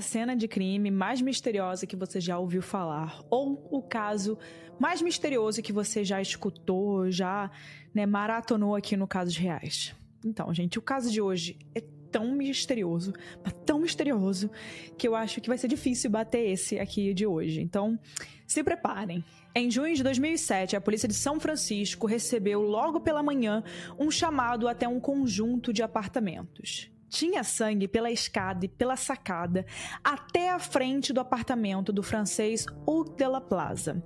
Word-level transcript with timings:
cena 0.00 0.36
de 0.36 0.46
crime 0.48 0.90
mais 0.90 1.20
misteriosa 1.20 1.86
que 1.86 1.96
você 1.96 2.20
já 2.20 2.38
ouviu 2.38 2.62
falar? 2.62 3.22
Ou 3.30 3.66
o 3.70 3.82
caso 3.82 4.38
mais 4.78 5.02
misterioso 5.02 5.62
que 5.62 5.72
você 5.72 6.04
já 6.04 6.20
escutou, 6.20 7.10
já 7.10 7.50
né, 7.94 8.06
maratonou 8.06 8.74
aqui 8.74 8.96
no 8.96 9.06
Casos 9.06 9.36
Reais? 9.36 9.94
Então, 10.24 10.52
gente, 10.52 10.78
o 10.78 10.82
caso 10.82 11.10
de 11.10 11.20
hoje 11.20 11.58
é 11.74 11.82
tão 12.10 12.32
misterioso, 12.32 13.12
mas 13.44 13.54
tão 13.64 13.80
misterioso, 13.80 14.50
que 14.98 15.06
eu 15.06 15.14
acho 15.14 15.40
que 15.40 15.48
vai 15.48 15.56
ser 15.56 15.68
difícil 15.68 16.10
bater 16.10 16.50
esse 16.50 16.78
aqui 16.78 17.14
de 17.14 17.26
hoje. 17.26 17.60
Então, 17.60 17.98
se 18.46 18.62
preparem. 18.64 19.24
Em 19.54 19.70
junho 19.70 19.94
de 19.94 20.02
2007, 20.02 20.76
a 20.76 20.80
polícia 20.80 21.08
de 21.08 21.14
São 21.14 21.40
Francisco 21.40 22.06
recebeu 22.06 22.62
logo 22.62 23.00
pela 23.00 23.22
manhã 23.22 23.62
um 23.98 24.10
chamado 24.10 24.68
até 24.68 24.86
um 24.86 25.00
conjunto 25.00 25.72
de 25.72 25.82
apartamentos. 25.82 26.90
Tinha 27.10 27.42
sangue 27.42 27.88
pela 27.88 28.10
escada 28.10 28.64
e 28.64 28.68
pela 28.68 28.96
sacada 28.96 29.66
até 30.02 30.48
a 30.48 30.60
frente 30.60 31.12
do 31.12 31.18
apartamento 31.18 31.92
do 31.92 32.04
francês 32.04 32.64
Hugues 32.86 33.16
de 33.16 33.26
la 33.26 33.40
Plaza. 33.40 34.02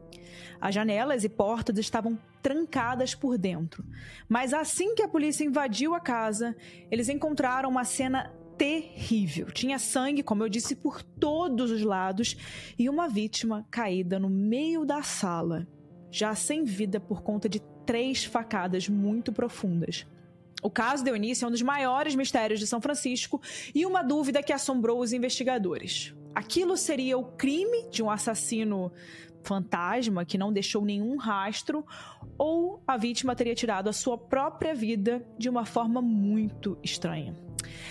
As 0.58 0.74
janelas 0.74 1.22
e 1.22 1.28
portas 1.28 1.76
estavam 1.76 2.18
trancadas 2.42 3.14
por 3.14 3.36
dentro. 3.36 3.84
Mas 4.26 4.54
assim 4.54 4.94
que 4.94 5.02
a 5.02 5.08
polícia 5.08 5.44
invadiu 5.44 5.94
a 5.94 6.00
casa, 6.00 6.56
eles 6.90 7.10
encontraram 7.10 7.68
uma 7.68 7.84
cena 7.84 8.32
terrível. 8.56 9.50
Tinha 9.50 9.78
sangue, 9.78 10.22
como 10.22 10.42
eu 10.42 10.48
disse, 10.48 10.74
por 10.74 11.02
todos 11.02 11.70
os 11.70 11.82
lados 11.82 12.36
e 12.78 12.88
uma 12.88 13.06
vítima 13.06 13.66
caída 13.70 14.18
no 14.18 14.30
meio 14.30 14.84
da 14.86 15.02
sala, 15.02 15.68
já 16.10 16.34
sem 16.34 16.64
vida 16.64 16.98
por 16.98 17.22
conta 17.22 17.50
de 17.50 17.60
três 17.84 18.24
facadas 18.24 18.88
muito 18.88 19.30
profundas. 19.30 20.06
O 20.64 20.70
caso 20.70 21.04
deu 21.04 21.14
início 21.14 21.44
a 21.44 21.48
um 21.48 21.50
dos 21.50 21.60
maiores 21.60 22.14
mistérios 22.14 22.58
de 22.58 22.66
São 22.66 22.80
Francisco 22.80 23.38
e 23.74 23.84
uma 23.84 24.02
dúvida 24.02 24.42
que 24.42 24.50
assombrou 24.50 24.98
os 24.98 25.12
investigadores. 25.12 26.14
Aquilo 26.34 26.74
seria 26.74 27.18
o 27.18 27.24
crime 27.24 27.90
de 27.90 28.02
um 28.02 28.10
assassino 28.10 28.90
fantasma 29.42 30.24
que 30.24 30.38
não 30.38 30.50
deixou 30.50 30.82
nenhum 30.82 31.18
rastro, 31.18 31.84
ou 32.38 32.82
a 32.86 32.96
vítima 32.96 33.36
teria 33.36 33.54
tirado 33.54 33.88
a 33.88 33.92
sua 33.92 34.16
própria 34.16 34.74
vida 34.74 35.22
de 35.38 35.50
uma 35.50 35.66
forma 35.66 36.00
muito 36.00 36.78
estranha. 36.82 37.36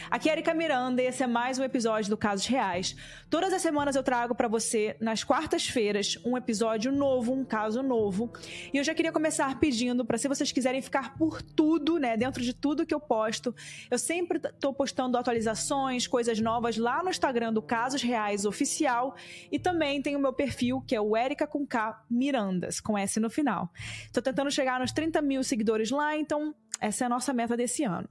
Aqui 0.09 0.29
é 0.29 0.33
Erika 0.33 0.53
Miranda 0.53 1.01
e 1.01 1.05
esse 1.05 1.23
é 1.23 1.27
mais 1.27 1.57
um 1.59 1.63
episódio 1.63 2.09
do 2.09 2.17
Casos 2.17 2.45
Reais. 2.45 2.95
Todas 3.29 3.51
as 3.51 3.61
semanas 3.61 3.95
eu 3.95 4.03
trago 4.03 4.35
para 4.35 4.47
você, 4.47 4.95
nas 4.99 5.23
quartas-feiras, 5.23 6.19
um 6.25 6.37
episódio 6.37 6.91
novo, 6.91 7.33
um 7.33 7.43
caso 7.43 7.81
novo. 7.81 8.31
E 8.73 8.77
eu 8.77 8.83
já 8.83 8.93
queria 8.93 9.11
começar 9.11 9.59
pedindo 9.59 10.05
para 10.05 10.17
se 10.17 10.27
vocês 10.27 10.51
quiserem 10.51 10.81
ficar 10.81 11.15
por 11.17 11.41
tudo, 11.41 11.97
né, 11.97 12.15
dentro 12.15 12.43
de 12.43 12.53
tudo 12.53 12.85
que 12.85 12.93
eu 12.93 12.99
posto. 12.99 13.55
Eu 13.89 13.97
sempre 13.97 14.37
estou 14.37 14.73
postando 14.73 15.17
atualizações, 15.17 16.07
coisas 16.07 16.39
novas 16.39 16.77
lá 16.77 17.01
no 17.03 17.09
Instagram 17.09 17.53
do 17.53 17.61
Casos 17.61 18.01
Reais 18.01 18.45
Oficial 18.45 19.15
e 19.51 19.57
também 19.57 20.01
tem 20.01 20.15
o 20.15 20.19
meu 20.19 20.33
perfil, 20.33 20.81
que 20.81 20.95
é 20.95 21.01
o 21.01 21.17
Erika 21.17 21.47
com 21.47 21.65
K 21.65 22.03
Mirandas, 22.09 22.79
com 22.79 22.97
S 22.97 23.19
no 23.19 23.29
final. 23.29 23.69
Estou 24.05 24.21
tentando 24.21 24.51
chegar 24.51 24.79
nos 24.79 24.91
30 24.91 25.21
mil 25.21 25.43
seguidores 25.43 25.89
lá, 25.91 26.15
então 26.15 26.53
essa 26.79 27.03
é 27.03 27.07
a 27.07 27.09
nossa 27.09 27.33
meta 27.33 27.55
desse 27.55 27.83
ano. 27.83 28.07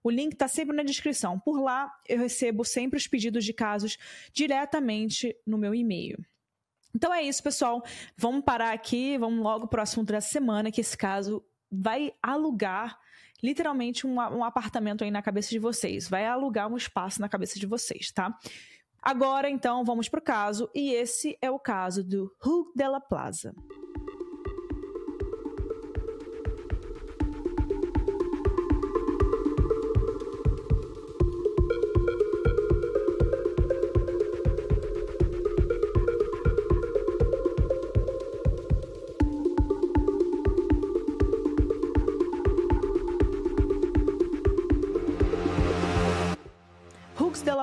o 0.03 0.09
link 0.09 0.33
está 0.33 0.47
sempre 0.47 0.75
na 0.75 0.83
descrição. 0.83 1.39
Por 1.39 1.59
lá, 1.59 1.91
eu 2.07 2.19
recebo 2.19 2.63
sempre 2.63 2.97
os 2.97 3.07
pedidos 3.07 3.43
de 3.43 3.53
casos 3.53 3.97
diretamente 4.31 5.35
no 5.45 5.57
meu 5.57 5.73
e-mail. 5.73 6.23
Então 6.93 7.13
é 7.13 7.23
isso, 7.23 7.41
pessoal. 7.41 7.83
Vamos 8.15 8.43
parar 8.43 8.73
aqui, 8.73 9.17
vamos 9.17 9.43
logo 9.43 9.67
para 9.67 9.79
o 9.79 9.83
assunto 9.83 10.11
da 10.11 10.21
semana, 10.21 10.71
que 10.71 10.81
esse 10.81 10.95
caso 10.95 11.43
vai 11.71 12.13
alugar 12.21 12.99
literalmente 13.41 14.05
um, 14.05 14.15
um 14.15 14.43
apartamento 14.43 15.03
aí 15.03 15.09
na 15.09 15.21
cabeça 15.21 15.49
de 15.49 15.57
vocês. 15.57 16.07
Vai 16.07 16.25
alugar 16.25 16.71
um 16.71 16.77
espaço 16.77 17.19
na 17.19 17.29
cabeça 17.29 17.57
de 17.57 17.65
vocês, 17.65 18.11
tá? 18.11 18.37
Agora, 19.01 19.49
então, 19.49 19.83
vamos 19.83 20.07
para 20.07 20.19
o 20.19 20.23
caso, 20.23 20.69
e 20.75 20.93
esse 20.93 21.35
é 21.41 21.49
o 21.49 21.57
caso 21.57 22.03
do 22.03 22.31
Hugo 22.45 22.71
de 22.75 22.87
la 22.87 22.99
Plaza. 22.99 23.53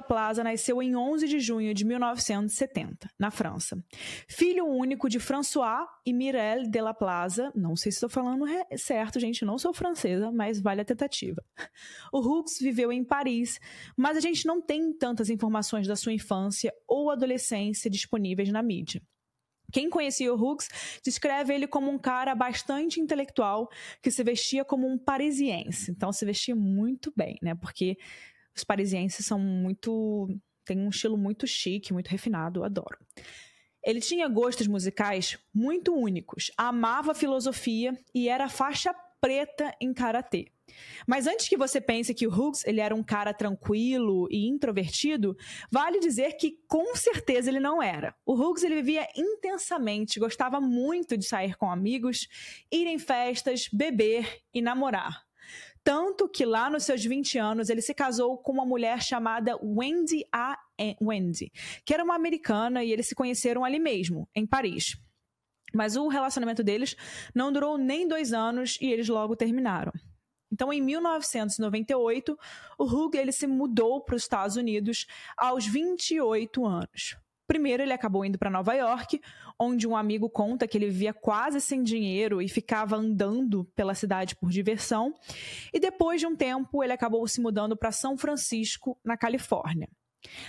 Plaza 0.08 0.42
nasceu 0.42 0.82
em 0.82 0.96
11 0.96 1.28
de 1.28 1.38
junho 1.38 1.74
de 1.74 1.84
1970, 1.84 3.10
na 3.18 3.30
França. 3.30 3.78
Filho 4.26 4.66
único 4.66 5.08
de 5.08 5.20
François 5.20 5.86
e 6.06 6.14
Mireille 6.14 6.68
Della 6.68 6.94
Plaza, 6.94 7.52
não 7.54 7.76
sei 7.76 7.92
se 7.92 7.96
estou 7.96 8.08
falando 8.08 8.46
certo, 8.76 9.20
gente, 9.20 9.44
não 9.44 9.58
sou 9.58 9.74
francesa, 9.74 10.32
mas 10.32 10.60
vale 10.60 10.80
a 10.80 10.84
tentativa. 10.84 11.44
O 12.10 12.20
Hux 12.20 12.58
viveu 12.58 12.90
em 12.90 13.04
Paris, 13.04 13.60
mas 13.94 14.16
a 14.16 14.20
gente 14.20 14.46
não 14.46 14.62
tem 14.62 14.92
tantas 14.94 15.28
informações 15.28 15.86
da 15.86 15.94
sua 15.94 16.12
infância 16.12 16.72
ou 16.86 17.10
adolescência 17.10 17.90
disponíveis 17.90 18.48
na 18.50 18.62
mídia. 18.62 19.02
Quem 19.70 19.90
conhecia 19.90 20.32
o 20.32 20.36
Hughes 20.36 20.68
descreve 21.04 21.54
ele 21.54 21.66
como 21.66 21.90
um 21.90 21.98
cara 21.98 22.34
bastante 22.34 23.00
intelectual 23.00 23.68
que 24.02 24.10
se 24.10 24.24
vestia 24.24 24.64
como 24.64 24.88
um 24.88 24.96
parisiense. 24.96 25.90
Então 25.90 26.10
se 26.10 26.24
vestia 26.24 26.56
muito 26.56 27.12
bem, 27.14 27.36
né? 27.42 27.54
Porque 27.54 27.98
os 28.58 28.64
parisienses 28.64 29.24
são 29.24 29.38
muito. 29.38 30.28
têm 30.64 30.78
um 30.78 30.90
estilo 30.90 31.16
muito 31.16 31.46
chique, 31.46 31.92
muito 31.92 32.08
refinado, 32.08 32.64
adoro. 32.64 32.98
Ele 33.84 34.00
tinha 34.00 34.28
gostos 34.28 34.66
musicais 34.66 35.38
muito 35.54 35.94
únicos, 35.94 36.50
amava 36.56 37.14
filosofia 37.14 37.98
e 38.14 38.28
era 38.28 38.48
faixa 38.48 38.94
preta 39.20 39.74
em 39.80 39.92
karatê. 39.92 40.52
Mas 41.06 41.26
antes 41.26 41.48
que 41.48 41.56
você 41.56 41.80
pense 41.80 42.14
que 42.14 42.26
o 42.26 42.30
Hughes 42.30 42.64
ele 42.66 42.80
era 42.80 42.94
um 42.94 43.02
cara 43.02 43.32
tranquilo 43.32 44.28
e 44.30 44.46
introvertido, 44.46 45.36
vale 45.70 45.98
dizer 45.98 46.34
que 46.34 46.58
com 46.68 46.94
certeza 46.94 47.50
ele 47.50 47.60
não 47.60 47.82
era. 47.82 48.14
O 48.26 48.34
Hughes 48.34 48.62
ele 48.62 48.76
vivia 48.76 49.08
intensamente, 49.16 50.20
gostava 50.20 50.60
muito 50.60 51.16
de 51.16 51.24
sair 51.24 51.56
com 51.56 51.70
amigos, 51.70 52.28
ir 52.70 52.86
em 52.86 52.98
festas, 52.98 53.68
beber 53.72 54.42
e 54.52 54.60
namorar. 54.60 55.27
Tanto 55.82 56.28
que 56.28 56.44
lá 56.44 56.68
nos 56.68 56.84
seus 56.84 57.04
20 57.04 57.38
anos 57.38 57.70
ele 57.70 57.80
se 57.80 57.94
casou 57.94 58.38
com 58.38 58.52
uma 58.52 58.64
mulher 58.64 59.02
chamada 59.02 59.58
Wendy 59.62 60.24
A. 60.32 60.58
Wendy, 61.00 61.50
que 61.84 61.92
era 61.92 62.04
uma 62.04 62.14
americana 62.14 62.84
e 62.84 62.92
eles 62.92 63.08
se 63.08 63.14
conheceram 63.14 63.64
ali 63.64 63.78
mesmo, 63.78 64.28
em 64.34 64.46
Paris. 64.46 64.96
Mas 65.74 65.96
o 65.96 66.08
relacionamento 66.08 66.62
deles 66.62 66.96
não 67.34 67.52
durou 67.52 67.76
nem 67.76 68.06
dois 68.06 68.32
anos 68.32 68.78
e 68.80 68.90
eles 68.90 69.08
logo 69.08 69.36
terminaram. 69.36 69.92
Então, 70.50 70.72
em 70.72 70.80
1998, 70.80 72.38
o 72.78 72.84
Hugh 72.84 73.14
ele 73.14 73.32
se 73.32 73.46
mudou 73.46 74.00
para 74.00 74.16
os 74.16 74.22
Estados 74.22 74.56
Unidos 74.56 75.06
aos 75.36 75.66
28 75.66 76.64
anos. 76.64 77.16
Primeiro, 77.48 77.82
ele 77.82 77.94
acabou 77.94 78.26
indo 78.26 78.38
para 78.38 78.50
Nova 78.50 78.74
York, 78.74 79.22
onde 79.58 79.88
um 79.88 79.96
amigo 79.96 80.28
conta 80.28 80.68
que 80.68 80.76
ele 80.76 80.90
vivia 80.90 81.14
quase 81.14 81.62
sem 81.62 81.82
dinheiro 81.82 82.42
e 82.42 82.48
ficava 82.48 82.94
andando 82.94 83.64
pela 83.74 83.94
cidade 83.94 84.36
por 84.36 84.50
diversão. 84.50 85.14
E 85.72 85.80
depois 85.80 86.20
de 86.20 86.26
um 86.26 86.36
tempo, 86.36 86.84
ele 86.84 86.92
acabou 86.92 87.26
se 87.26 87.40
mudando 87.40 87.74
para 87.74 87.90
São 87.90 88.18
Francisco, 88.18 89.00
na 89.02 89.16
Califórnia. 89.16 89.88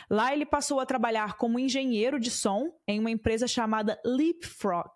Lá 0.10 0.34
ele 0.34 0.46
passou 0.46 0.82
a 0.82 0.86
trabalhar 0.86 1.38
como 1.38 1.58
engenheiro 1.58 2.20
de 2.20 2.30
som 2.30 2.70
em 2.86 3.00
uma 3.00 3.12
empresa 3.12 3.48
chamada 3.48 3.98
Leapfrog, 4.04 4.92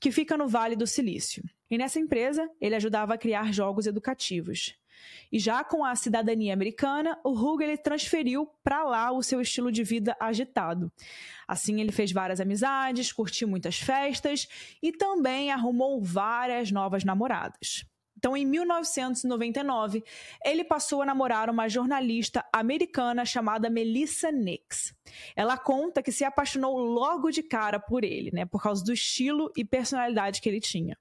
que 0.00 0.10
fica 0.10 0.36
no 0.36 0.48
Vale 0.48 0.74
do 0.74 0.88
Silício. 0.88 1.44
E 1.70 1.78
nessa 1.78 2.00
empresa, 2.00 2.50
ele 2.60 2.74
ajudava 2.74 3.14
a 3.14 3.18
criar 3.18 3.52
jogos 3.52 3.86
educativos. 3.86 4.74
E 5.30 5.38
já 5.38 5.62
com 5.62 5.84
a 5.84 5.94
cidadania 5.94 6.52
americana, 6.52 7.18
o 7.24 7.30
Hugh 7.30 7.62
ele 7.62 7.76
transferiu 7.76 8.46
para 8.62 8.84
lá 8.84 9.10
o 9.12 9.22
seu 9.22 9.40
estilo 9.40 9.70
de 9.70 9.84
vida 9.84 10.16
agitado. 10.18 10.90
Assim, 11.46 11.80
ele 11.80 11.92
fez 11.92 12.12
várias 12.12 12.40
amizades, 12.40 13.12
curtiu 13.12 13.48
muitas 13.48 13.78
festas 13.78 14.48
e 14.82 14.92
também 14.92 15.50
arrumou 15.50 16.02
várias 16.02 16.70
novas 16.70 17.04
namoradas. 17.04 17.84
Então, 18.18 18.36
em 18.36 18.44
1999, 18.44 20.02
ele 20.44 20.64
passou 20.64 21.02
a 21.02 21.06
namorar 21.06 21.48
uma 21.48 21.68
jornalista 21.68 22.44
americana 22.52 23.24
chamada 23.24 23.70
Melissa 23.70 24.32
Nix. 24.32 24.92
Ela 25.36 25.56
conta 25.56 26.02
que 26.02 26.10
se 26.10 26.24
apaixonou 26.24 26.76
logo 26.76 27.30
de 27.30 27.44
cara 27.44 27.78
por 27.78 28.02
ele, 28.02 28.32
né, 28.32 28.44
por 28.44 28.60
causa 28.60 28.84
do 28.84 28.92
estilo 28.92 29.52
e 29.56 29.64
personalidade 29.64 30.40
que 30.40 30.48
ele 30.48 30.60
tinha. 30.60 30.98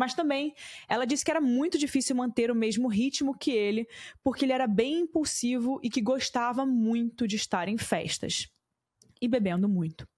Mas 0.00 0.14
também 0.14 0.54
ela 0.88 1.04
disse 1.04 1.22
que 1.22 1.30
era 1.30 1.42
muito 1.42 1.76
difícil 1.76 2.16
manter 2.16 2.50
o 2.50 2.54
mesmo 2.54 2.88
ritmo 2.88 3.36
que 3.36 3.50
ele, 3.50 3.86
porque 4.24 4.46
ele 4.46 4.52
era 4.52 4.66
bem 4.66 5.00
impulsivo 5.00 5.78
e 5.82 5.90
que 5.90 6.00
gostava 6.00 6.64
muito 6.64 7.28
de 7.28 7.36
estar 7.36 7.68
em 7.68 7.76
festas 7.76 8.48
e 9.20 9.28
bebendo 9.28 9.68
muito. 9.68 10.08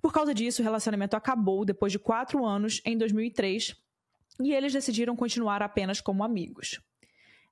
Por 0.00 0.14
causa 0.14 0.32
disso, 0.32 0.62
o 0.62 0.64
relacionamento 0.64 1.14
acabou 1.14 1.62
depois 1.62 1.92
de 1.92 1.98
quatro 1.98 2.42
anos, 2.42 2.80
em 2.86 2.96
2003, 2.96 3.76
e 4.40 4.54
eles 4.54 4.72
decidiram 4.72 5.14
continuar 5.14 5.60
apenas 5.60 6.00
como 6.00 6.24
amigos. 6.24 6.80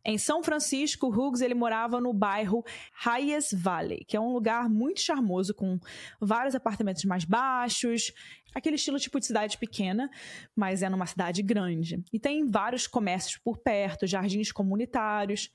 Em 0.03 0.17
São 0.17 0.43
Francisco, 0.43 1.09
Hughes 1.09 1.43
ele 1.43 1.53
morava 1.53 2.01
no 2.01 2.15
bairro 2.15 2.65
Hayes 3.05 3.53
Valley, 3.53 4.03
que 4.07 4.17
é 4.17 4.21
um 4.21 4.33
lugar 4.33 4.67
muito 4.71 5.03
charmoso 5.03 5.53
com 5.53 5.79
vários 6.19 6.55
apartamentos 6.55 7.05
mais 7.05 7.27
baixos, 7.27 8.15
aquele 8.57 8.77
estilo 8.77 8.99
tipo 8.99 9.21
de 9.21 9.27
cidade 9.27 9.59
pequena, 9.59 10.11
mas 10.55 10.83
é 10.83 10.89
numa 10.89 11.05
cidade 11.05 11.43
grande. 11.43 12.03
E 12.11 12.19
tem 12.19 12.47
vários 12.47 12.87
comércios 12.87 13.37
por 13.37 13.59
perto, 13.59 14.07
jardins 14.07 14.51
comunitários, 14.51 15.51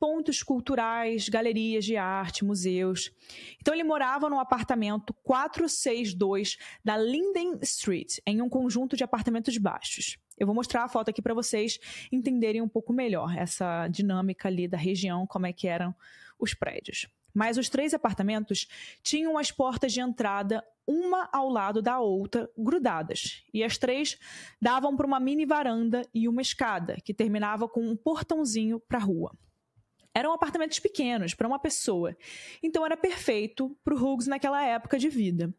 pontos 0.00 0.42
culturais, 0.42 1.28
galerias 1.28 1.84
de 1.84 1.98
arte, 1.98 2.46
museus. 2.46 3.12
Então 3.60 3.74
ele 3.74 3.84
morava 3.84 4.30
no 4.30 4.40
apartamento 4.40 5.12
462 5.22 6.56
da 6.82 6.96
Linden 6.96 7.58
Street, 7.60 8.16
em 8.26 8.40
um 8.40 8.48
conjunto 8.48 8.96
de 8.96 9.04
apartamentos 9.04 9.58
baixos. 9.58 10.16
Eu 10.38 10.46
vou 10.46 10.54
mostrar 10.54 10.84
a 10.84 10.88
foto 10.88 11.10
aqui 11.10 11.20
para 11.20 11.34
vocês 11.34 11.78
entenderem 12.10 12.62
um 12.62 12.68
pouco 12.68 12.90
melhor 12.90 13.36
essa 13.36 13.86
dinâmica 13.88 14.48
ali 14.48 14.66
da 14.66 14.78
região, 14.78 15.26
como 15.26 15.46
é 15.46 15.52
que 15.52 15.68
eram 15.68 15.94
os 16.38 16.54
prédios. 16.54 17.06
Mas 17.36 17.58
os 17.58 17.68
três 17.68 17.92
apartamentos 17.92 18.66
tinham 19.02 19.36
as 19.36 19.52
portas 19.52 19.92
de 19.92 20.00
entrada 20.00 20.64
uma 20.86 21.28
ao 21.30 21.50
lado 21.50 21.82
da 21.82 22.00
outra, 22.00 22.48
grudadas. 22.56 23.44
E 23.52 23.62
as 23.62 23.76
três 23.76 24.18
davam 24.58 24.96
para 24.96 25.06
uma 25.06 25.20
mini 25.20 25.44
varanda 25.44 26.00
e 26.14 26.28
uma 26.28 26.40
escada, 26.40 26.96
que 27.04 27.12
terminava 27.12 27.68
com 27.68 27.86
um 27.86 27.94
portãozinho 27.94 28.80
para 28.80 28.96
a 28.98 29.02
rua. 29.02 29.36
Eram 30.14 30.32
apartamentos 30.32 30.78
pequenos 30.78 31.34
para 31.34 31.46
uma 31.46 31.58
pessoa, 31.58 32.16
então 32.62 32.86
era 32.86 32.96
perfeito 32.96 33.76
para 33.84 33.94
o 33.94 33.98
Hughes 33.98 34.26
naquela 34.26 34.64
época 34.64 34.98
de 34.98 35.10
vida. 35.10 35.54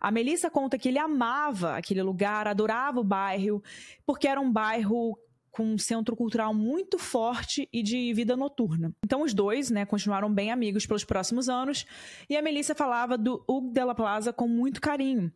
A 0.00 0.10
Melissa 0.10 0.48
conta 0.48 0.78
que 0.78 0.88
ele 0.88 0.98
amava 0.98 1.76
aquele 1.76 2.00
lugar, 2.02 2.48
adorava 2.48 3.00
o 3.00 3.04
bairro, 3.04 3.62
porque 4.06 4.26
era 4.26 4.40
um 4.40 4.50
bairro 4.50 5.18
com 5.58 5.64
um 5.64 5.76
centro 5.76 6.14
cultural 6.14 6.54
muito 6.54 7.00
forte 7.00 7.68
e 7.72 7.82
de 7.82 8.14
vida 8.14 8.36
noturna. 8.36 8.94
Então 9.04 9.22
os 9.22 9.34
dois, 9.34 9.70
né, 9.70 9.84
continuaram 9.84 10.32
bem 10.32 10.52
amigos 10.52 10.86
pelos 10.86 11.02
próximos 11.02 11.48
anos, 11.48 11.84
e 12.30 12.36
a 12.36 12.42
Melissa 12.42 12.76
falava 12.76 13.18
do 13.18 13.44
Hugo 13.48 13.72
de 13.72 13.84
la 13.84 13.92
Plaza 13.92 14.32
com 14.32 14.46
muito 14.46 14.80
carinho 14.80 15.32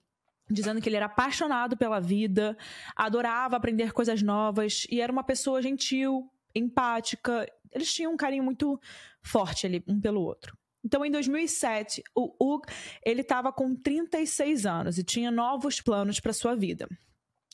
dizendo 0.50 0.82
que 0.82 0.88
ele 0.88 0.96
era 0.96 1.06
apaixonado 1.06 1.78
pela 1.78 1.98
vida, 1.98 2.56
adorava 2.94 3.56
aprender 3.56 3.92
coisas 3.92 4.20
novas 4.22 4.86
e 4.90 5.00
era 5.00 5.10
uma 5.10 5.24
pessoa 5.24 5.62
gentil, 5.62 6.30
empática 6.54 7.46
eles 7.72 7.92
tinham 7.92 8.12
um 8.12 8.16
carinho 8.16 8.44
muito 8.44 8.78
forte 9.22 9.66
ali 9.66 9.82
um 9.88 10.00
pelo 10.00 10.20
outro. 10.20 10.56
Então, 10.84 11.04
em 11.04 11.10
2007, 11.10 12.02
o 12.14 12.34
Hugh 12.38 12.62
ele 13.04 13.22
estava 13.22 13.52
com 13.52 13.74
36 13.74 14.66
anos 14.66 14.98
e 14.98 15.04
tinha 15.04 15.30
novos 15.30 15.80
planos 15.80 16.20
para 16.20 16.32
sua 16.32 16.54
vida. 16.54 16.86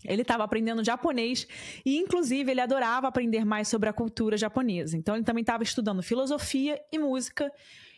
Ele 0.05 0.23
estava 0.23 0.45
aprendendo 0.45 0.85
japonês 0.85 1.47
e, 1.85 1.99
inclusive, 1.99 2.51
ele 2.51 2.61
adorava 2.61 3.09
aprender 3.09 3.45
mais 3.45 3.69
sobre 3.69 3.89
a 3.89 3.93
cultura 3.93 4.37
japonesa. 4.37 4.97
Então, 4.97 5.17
ele 5.17 5.25
também 5.25 5.43
estava 5.43 5.63
estudando 5.63 6.03
filosofia 6.03 6.81
e 6.93 6.99
música 6.99 7.53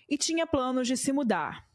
e 0.08 0.16
tinha 0.16 0.46
planos 0.46 0.88
de 0.88 0.96
se 0.96 1.12
mudar. 1.12 1.68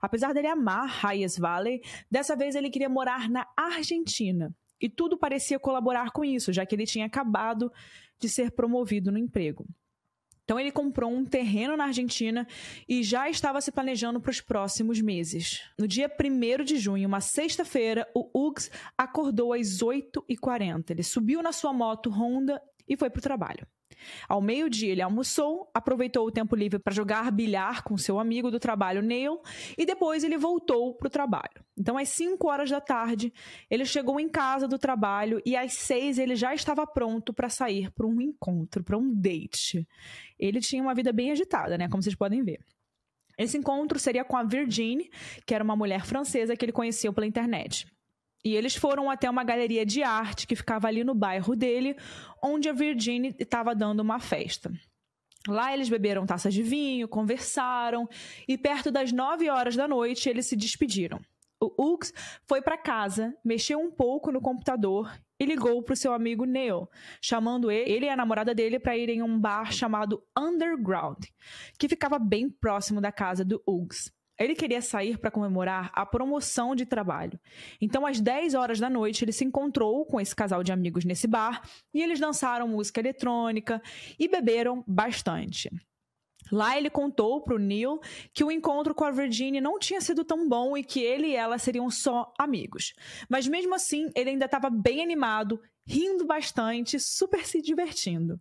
Apesar 0.00 0.32
dele 0.32 0.48
amar 0.48 1.04
Hayes 1.04 1.38
Valley, 1.38 1.80
dessa 2.10 2.36
vez 2.36 2.54
ele 2.54 2.70
queria 2.70 2.88
morar 2.88 3.28
na 3.28 3.46
Argentina. 3.56 4.54
E 4.80 4.88
tudo 4.88 5.16
parecia 5.16 5.58
colaborar 5.58 6.10
com 6.10 6.24
isso, 6.24 6.52
já 6.52 6.66
que 6.66 6.74
ele 6.74 6.86
tinha 6.86 7.06
acabado 7.06 7.72
de 8.18 8.28
ser 8.28 8.52
promovido 8.52 9.10
no 9.10 9.18
emprego. 9.18 9.66
Então 10.44 10.60
ele 10.60 10.70
comprou 10.70 11.10
um 11.10 11.24
terreno 11.24 11.76
na 11.76 11.86
Argentina 11.86 12.46
e 12.88 13.02
já 13.02 13.28
estava 13.28 13.60
se 13.60 13.72
planejando 13.72 14.20
para 14.20 14.30
os 14.30 14.40
próximos 14.40 15.00
meses. 15.00 15.62
No 15.78 15.88
dia 15.88 16.08
1 16.08 16.64
de 16.64 16.76
junho, 16.76 17.08
uma 17.08 17.20
sexta-feira, 17.20 18.06
o 18.14 18.30
Uggs 18.46 18.70
acordou 18.96 19.54
às 19.54 19.78
8h40. 19.78 20.90
Ele 20.90 21.02
subiu 21.02 21.42
na 21.42 21.52
sua 21.52 21.72
moto 21.72 22.10
Honda 22.10 22.60
e 22.86 22.96
foi 22.96 23.08
para 23.08 23.18
o 23.18 23.22
trabalho. 23.22 23.66
Ao 24.28 24.40
meio-dia, 24.40 24.92
ele 24.92 25.02
almoçou, 25.02 25.70
aproveitou 25.74 26.26
o 26.26 26.30
tempo 26.30 26.54
livre 26.54 26.78
para 26.78 26.94
jogar 26.94 27.30
bilhar 27.30 27.82
com 27.82 27.96
seu 27.96 28.18
amigo 28.18 28.50
do 28.50 28.58
trabalho, 28.58 29.02
Neil, 29.02 29.40
e 29.76 29.84
depois 29.84 30.24
ele 30.24 30.36
voltou 30.36 30.94
para 30.94 31.06
o 31.06 31.10
trabalho. 31.10 31.64
Então, 31.76 31.98
às 31.98 32.08
5 32.10 32.48
horas 32.48 32.70
da 32.70 32.80
tarde, 32.80 33.32
ele 33.70 33.84
chegou 33.84 34.20
em 34.20 34.28
casa 34.28 34.68
do 34.68 34.78
trabalho 34.78 35.40
e 35.44 35.56
às 35.56 35.72
6 35.74 36.18
ele 36.18 36.36
já 36.36 36.54
estava 36.54 36.86
pronto 36.86 37.32
para 37.32 37.48
sair 37.48 37.90
para 37.90 38.06
um 38.06 38.20
encontro, 38.20 38.82
para 38.82 38.96
um 38.96 39.12
date. 39.12 39.86
Ele 40.38 40.60
tinha 40.60 40.82
uma 40.82 40.94
vida 40.94 41.12
bem 41.12 41.30
agitada, 41.30 41.76
né? 41.76 41.88
Como 41.88 42.02
vocês 42.02 42.14
podem 42.14 42.42
ver. 42.42 42.60
Esse 43.36 43.58
encontro 43.58 43.98
seria 43.98 44.24
com 44.24 44.36
a 44.36 44.44
Virginie, 44.44 45.10
que 45.44 45.54
era 45.54 45.64
uma 45.64 45.74
mulher 45.74 46.04
francesa 46.04 46.56
que 46.56 46.64
ele 46.64 46.72
conheceu 46.72 47.12
pela 47.12 47.26
internet. 47.26 47.86
E 48.44 48.54
eles 48.54 48.76
foram 48.76 49.10
até 49.10 49.28
uma 49.30 49.42
galeria 49.42 49.86
de 49.86 50.02
arte 50.02 50.46
que 50.46 50.54
ficava 50.54 50.86
ali 50.86 51.02
no 51.02 51.14
bairro 51.14 51.56
dele, 51.56 51.96
onde 52.42 52.68
a 52.68 52.72
Virginie 52.72 53.34
estava 53.38 53.74
dando 53.74 54.00
uma 54.00 54.20
festa. 54.20 54.70
Lá 55.48 55.72
eles 55.72 55.88
beberam 55.88 56.26
taças 56.26 56.52
de 56.52 56.62
vinho, 56.62 57.08
conversaram 57.08 58.08
e 58.46 58.56
perto 58.56 58.90
das 58.90 59.12
9 59.12 59.48
horas 59.48 59.76
da 59.76 59.86
noite 59.88 60.28
eles 60.28 60.46
se 60.46 60.56
despediram. 60.56 61.20
O 61.60 61.92
Uggs 61.92 62.12
foi 62.46 62.60
para 62.60 62.76
casa, 62.76 63.34
mexeu 63.44 63.78
um 63.78 63.90
pouco 63.90 64.30
no 64.30 64.40
computador 64.40 65.18
e 65.40 65.46
ligou 65.46 65.82
para 65.82 65.94
o 65.94 65.96
seu 65.96 66.12
amigo 66.12 66.44
Neil, 66.44 66.88
chamando 67.22 67.70
ele 67.70 68.06
e 68.06 68.08
a 68.08 68.16
namorada 68.16 68.54
dele 68.54 68.78
para 68.78 68.96
irem 68.96 69.20
a 69.20 69.24
um 69.24 69.38
bar 69.38 69.72
chamado 69.72 70.22
Underground, 70.36 71.24
que 71.78 71.88
ficava 71.88 72.18
bem 72.18 72.50
próximo 72.50 73.00
da 73.00 73.12
casa 73.12 73.44
do 73.44 73.62
Uggs. 73.66 74.12
Ele 74.38 74.54
queria 74.54 74.82
sair 74.82 75.18
para 75.18 75.30
comemorar 75.30 75.90
a 75.94 76.04
promoção 76.04 76.74
de 76.74 76.84
trabalho. 76.84 77.38
Então, 77.80 78.04
às 78.04 78.20
10 78.20 78.54
horas 78.54 78.80
da 78.80 78.90
noite, 78.90 79.24
ele 79.24 79.32
se 79.32 79.44
encontrou 79.44 80.04
com 80.04 80.20
esse 80.20 80.34
casal 80.34 80.62
de 80.62 80.72
amigos 80.72 81.04
nesse 81.04 81.26
bar 81.26 81.62
e 81.92 82.02
eles 82.02 82.18
dançaram 82.18 82.66
música 82.66 83.00
eletrônica 83.00 83.80
e 84.18 84.28
beberam 84.28 84.82
bastante. 84.86 85.70
Lá 86.52 86.76
ele 86.76 86.90
contou 86.90 87.42
para 87.42 87.54
o 87.54 87.58
Neil 87.58 87.98
que 88.32 88.44
o 88.44 88.50
encontro 88.50 88.94
com 88.94 89.04
a 89.04 89.10
Virginia 89.10 89.60
não 89.60 89.78
tinha 89.78 90.00
sido 90.00 90.24
tão 90.24 90.48
bom 90.48 90.76
e 90.76 90.84
que 90.84 91.00
ele 91.00 91.28
e 91.28 91.36
ela 91.36 91.58
seriam 91.58 91.90
só 91.90 92.32
amigos. 92.38 92.92
Mas 93.28 93.46
mesmo 93.46 93.74
assim, 93.74 94.10
ele 94.14 94.30
ainda 94.30 94.44
estava 94.44 94.68
bem 94.68 95.02
animado, 95.02 95.60
rindo 95.86 96.24
bastante, 96.26 97.00
super 97.00 97.46
se 97.46 97.62
divertindo. 97.62 98.38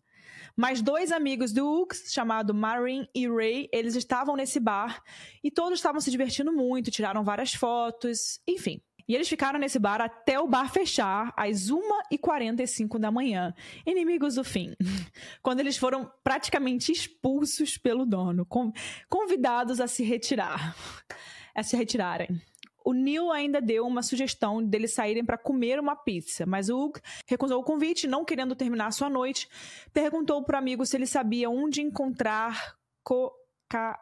Mais 0.55 0.81
dois 0.81 1.11
amigos 1.11 1.51
do 1.51 1.67
Ux, 1.81 2.13
chamado 2.13 2.53
Marin 2.53 3.07
e 3.13 3.27
Ray, 3.27 3.67
eles 3.71 3.95
estavam 3.95 4.35
nesse 4.35 4.59
bar 4.59 5.01
e 5.43 5.49
todos 5.49 5.79
estavam 5.79 5.99
se 5.99 6.11
divertindo 6.11 6.53
muito, 6.53 6.91
tiraram 6.91 7.23
várias 7.23 7.53
fotos, 7.53 8.39
enfim. 8.47 8.79
E 9.07 9.15
eles 9.15 9.27
ficaram 9.27 9.59
nesse 9.59 9.79
bar 9.79 9.99
até 9.99 10.39
o 10.39 10.47
bar 10.47 10.71
fechar, 10.71 11.33
às 11.35 11.69
1h45 11.69 12.99
da 12.99 13.11
manhã. 13.11 13.53
Inimigos 13.85 14.35
do 14.35 14.43
fim. 14.43 14.75
Quando 15.41 15.59
eles 15.59 15.75
foram 15.75 16.09
praticamente 16.23 16.91
expulsos 16.91 17.77
pelo 17.77 18.05
dono, 18.05 18.47
convidados 19.09 19.81
a 19.81 19.87
se 19.87 20.03
retirar. 20.03 20.75
A 21.55 21.61
se 21.61 21.77
retirarem. 21.77 22.41
O 22.83 22.93
Neil 22.93 23.31
ainda 23.31 23.61
deu 23.61 23.87
uma 23.87 24.03
sugestão 24.03 24.61
deles 24.63 24.93
saírem 24.93 25.23
para 25.23 25.37
comer 25.37 25.79
uma 25.79 25.95
pizza, 25.95 26.45
mas 26.45 26.69
o 26.69 26.77
Hugh 26.77 26.99
recusou 27.25 27.61
o 27.61 27.63
convite, 27.63 28.07
não 28.07 28.25
querendo 28.25 28.55
terminar 28.55 28.91
sua 28.91 29.09
noite. 29.09 29.47
Perguntou 29.93 30.43
para 30.43 30.55
o 30.55 30.59
amigo 30.59 30.85
se 30.85 30.97
ele 30.97 31.05
sabia 31.05 31.49
onde 31.49 31.81
encontrar 31.81 32.75
cocaína. 33.03 33.97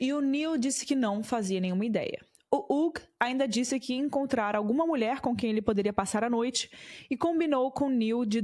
E 0.00 0.12
o 0.12 0.20
Neil 0.20 0.56
disse 0.56 0.86
que 0.86 0.94
não 0.94 1.22
fazia 1.22 1.60
nenhuma 1.60 1.84
ideia. 1.84 2.24
O 2.50 2.86
Hugh 2.86 3.00
ainda 3.20 3.46
disse 3.46 3.78
que 3.78 3.92
ia 3.92 3.98
encontrar 3.98 4.54
alguma 4.54 4.86
mulher 4.86 5.20
com 5.20 5.34
quem 5.34 5.50
ele 5.50 5.60
poderia 5.60 5.92
passar 5.92 6.24
a 6.24 6.30
noite 6.30 6.70
e 7.10 7.16
combinou 7.16 7.70
com 7.70 7.88
Neil 7.88 8.24
de, 8.24 8.42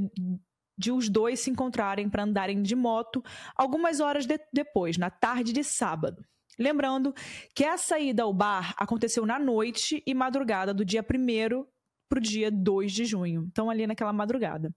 de 0.76 0.92
os 0.92 1.08
dois 1.08 1.40
se 1.40 1.50
encontrarem 1.50 2.10
para 2.10 2.24
andarem 2.24 2.62
de 2.62 2.74
moto 2.74 3.24
algumas 3.56 4.00
horas 4.00 4.26
de, 4.26 4.38
depois, 4.52 4.98
na 4.98 5.08
tarde 5.08 5.52
de 5.52 5.62
sábado. 5.62 6.24
Lembrando 6.58 7.14
que 7.54 7.64
essa 7.64 7.98
ida 7.98 8.22
ao 8.22 8.32
bar 8.32 8.74
aconteceu 8.76 9.24
na 9.24 9.38
noite 9.38 10.02
e 10.06 10.14
madrugada 10.14 10.74
do 10.74 10.84
dia 10.84 11.02
1 11.02 11.64
para 12.08 12.18
o 12.18 12.20
dia 12.20 12.50
2 12.50 12.92
de 12.92 13.04
junho. 13.04 13.46
Então, 13.50 13.70
ali 13.70 13.86
naquela 13.86 14.12
madrugada. 14.12 14.74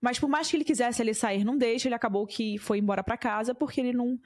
Mas 0.00 0.18
por 0.18 0.28
mais 0.28 0.50
que 0.50 0.56
ele 0.56 0.64
quisesse 0.64 1.00
ali 1.02 1.14
sair, 1.14 1.44
não 1.44 1.56
deixa, 1.56 1.88
ele 1.88 1.94
acabou 1.94 2.26
que 2.26 2.58
foi 2.58 2.78
embora 2.78 3.02
para 3.02 3.16
casa 3.16 3.54
porque 3.54 3.80
ele 3.80 3.92
não, 3.92 4.18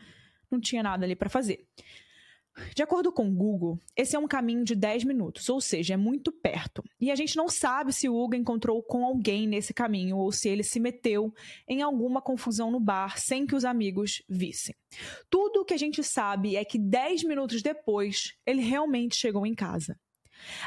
não 0.51 0.61
tinha 0.61 0.83
nada 0.83 1.05
ali 1.05 1.17
para 1.17 1.29
fazer. 1.29 1.67
De 2.75 2.83
acordo 2.83 3.13
com 3.13 3.29
o 3.29 3.35
Google, 3.35 3.79
esse 3.97 4.17
é 4.17 4.19
um 4.19 4.27
caminho 4.27 4.65
de 4.65 4.75
10 4.75 5.05
minutos, 5.05 5.49
ou 5.49 5.61
seja, 5.61 5.95
é 5.95 5.97
muito 5.97 6.33
perto. 6.33 6.83
E 7.01 7.11
a 7.11 7.15
gente 7.15 7.37
não 7.37 7.49
sabe 7.49 7.93
se 7.93 8.09
o 8.09 8.15
Hugo 8.15 8.35
encontrou 8.35 8.83
com 8.83 9.05
alguém 9.05 9.47
nesse 9.47 9.75
caminho 9.75 10.17
ou 10.17 10.33
se 10.33 10.49
ele 10.49 10.63
se 10.63 10.81
meteu 10.81 11.33
em 11.69 11.83
alguma 11.83 12.21
confusão 12.21 12.71
no 12.71 12.81
bar 12.81 13.19
sem 13.19 13.47
que 13.47 13.55
os 13.55 13.65
amigos 13.65 14.23
vissem. 14.29 14.75
Tudo 15.29 15.61
o 15.61 15.65
que 15.65 15.75
a 15.75 15.79
gente 15.79 16.03
sabe 16.03 16.57
é 16.57 16.65
que 16.65 16.79
10 16.79 17.25
minutos 17.25 17.63
depois 17.63 18.35
ele 18.47 18.63
realmente 18.63 19.17
chegou 19.17 19.47
em 19.47 19.55
casa. 19.55 19.97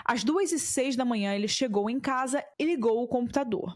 Às 0.05 0.23
2 0.23 0.51
e 0.51 0.59
6 0.59 0.95
da 0.95 1.05
manhã 1.05 1.33
ele 1.33 1.47
chegou 1.47 1.89
em 1.89 1.99
casa 1.99 2.43
e 2.59 2.65
ligou 2.65 3.01
o 3.01 3.07
computador. 3.07 3.75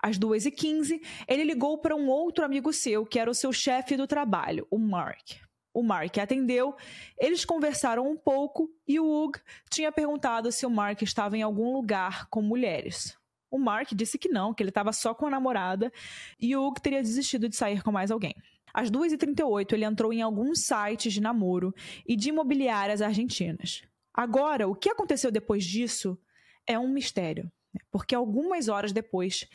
Às 0.00 0.18
2h15, 0.18 1.00
ele 1.26 1.44
ligou 1.44 1.78
para 1.78 1.94
um 1.94 2.08
outro 2.08 2.44
amigo 2.44 2.72
seu, 2.72 3.04
que 3.04 3.18
era 3.18 3.30
o 3.30 3.34
seu 3.34 3.52
chefe 3.52 3.96
do 3.96 4.06
trabalho, 4.06 4.66
o 4.70 4.78
Mark. 4.78 5.47
O 5.72 5.82
Mark 5.82 6.16
atendeu, 6.18 6.74
eles 7.18 7.44
conversaram 7.44 8.10
um 8.10 8.16
pouco 8.16 8.70
e 8.86 8.98
o 8.98 9.04
Hugh 9.04 9.38
tinha 9.70 9.92
perguntado 9.92 10.50
se 10.50 10.66
o 10.66 10.70
Mark 10.70 11.02
estava 11.02 11.36
em 11.36 11.42
algum 11.42 11.72
lugar 11.72 12.26
com 12.28 12.42
mulheres. 12.42 13.16
O 13.50 13.58
Mark 13.58 13.92
disse 13.94 14.18
que 14.18 14.28
não, 14.28 14.52
que 14.52 14.62
ele 14.62 14.70
estava 14.70 14.92
só 14.92 15.14
com 15.14 15.26
a 15.26 15.30
namorada 15.30 15.92
e 16.40 16.56
o 16.56 16.66
Hugh 16.66 16.80
teria 16.80 17.02
desistido 17.02 17.48
de 17.48 17.56
sair 17.56 17.82
com 17.82 17.92
mais 17.92 18.10
alguém. 18.10 18.34
Às 18.74 18.90
2h38, 18.90 19.72
ele 19.72 19.84
entrou 19.84 20.12
em 20.12 20.20
alguns 20.20 20.60
sites 20.60 21.12
de 21.12 21.20
namoro 21.20 21.74
e 22.06 22.16
de 22.16 22.28
imobiliárias 22.28 23.00
argentinas. 23.00 23.82
Agora, 24.12 24.68
o 24.68 24.74
que 24.74 24.90
aconteceu 24.90 25.30
depois 25.30 25.64
disso 25.64 26.18
é 26.66 26.78
um 26.78 26.88
mistério 26.88 27.50
porque 27.90 28.14
algumas 28.14 28.68
horas 28.68 28.92
depois 28.92 29.48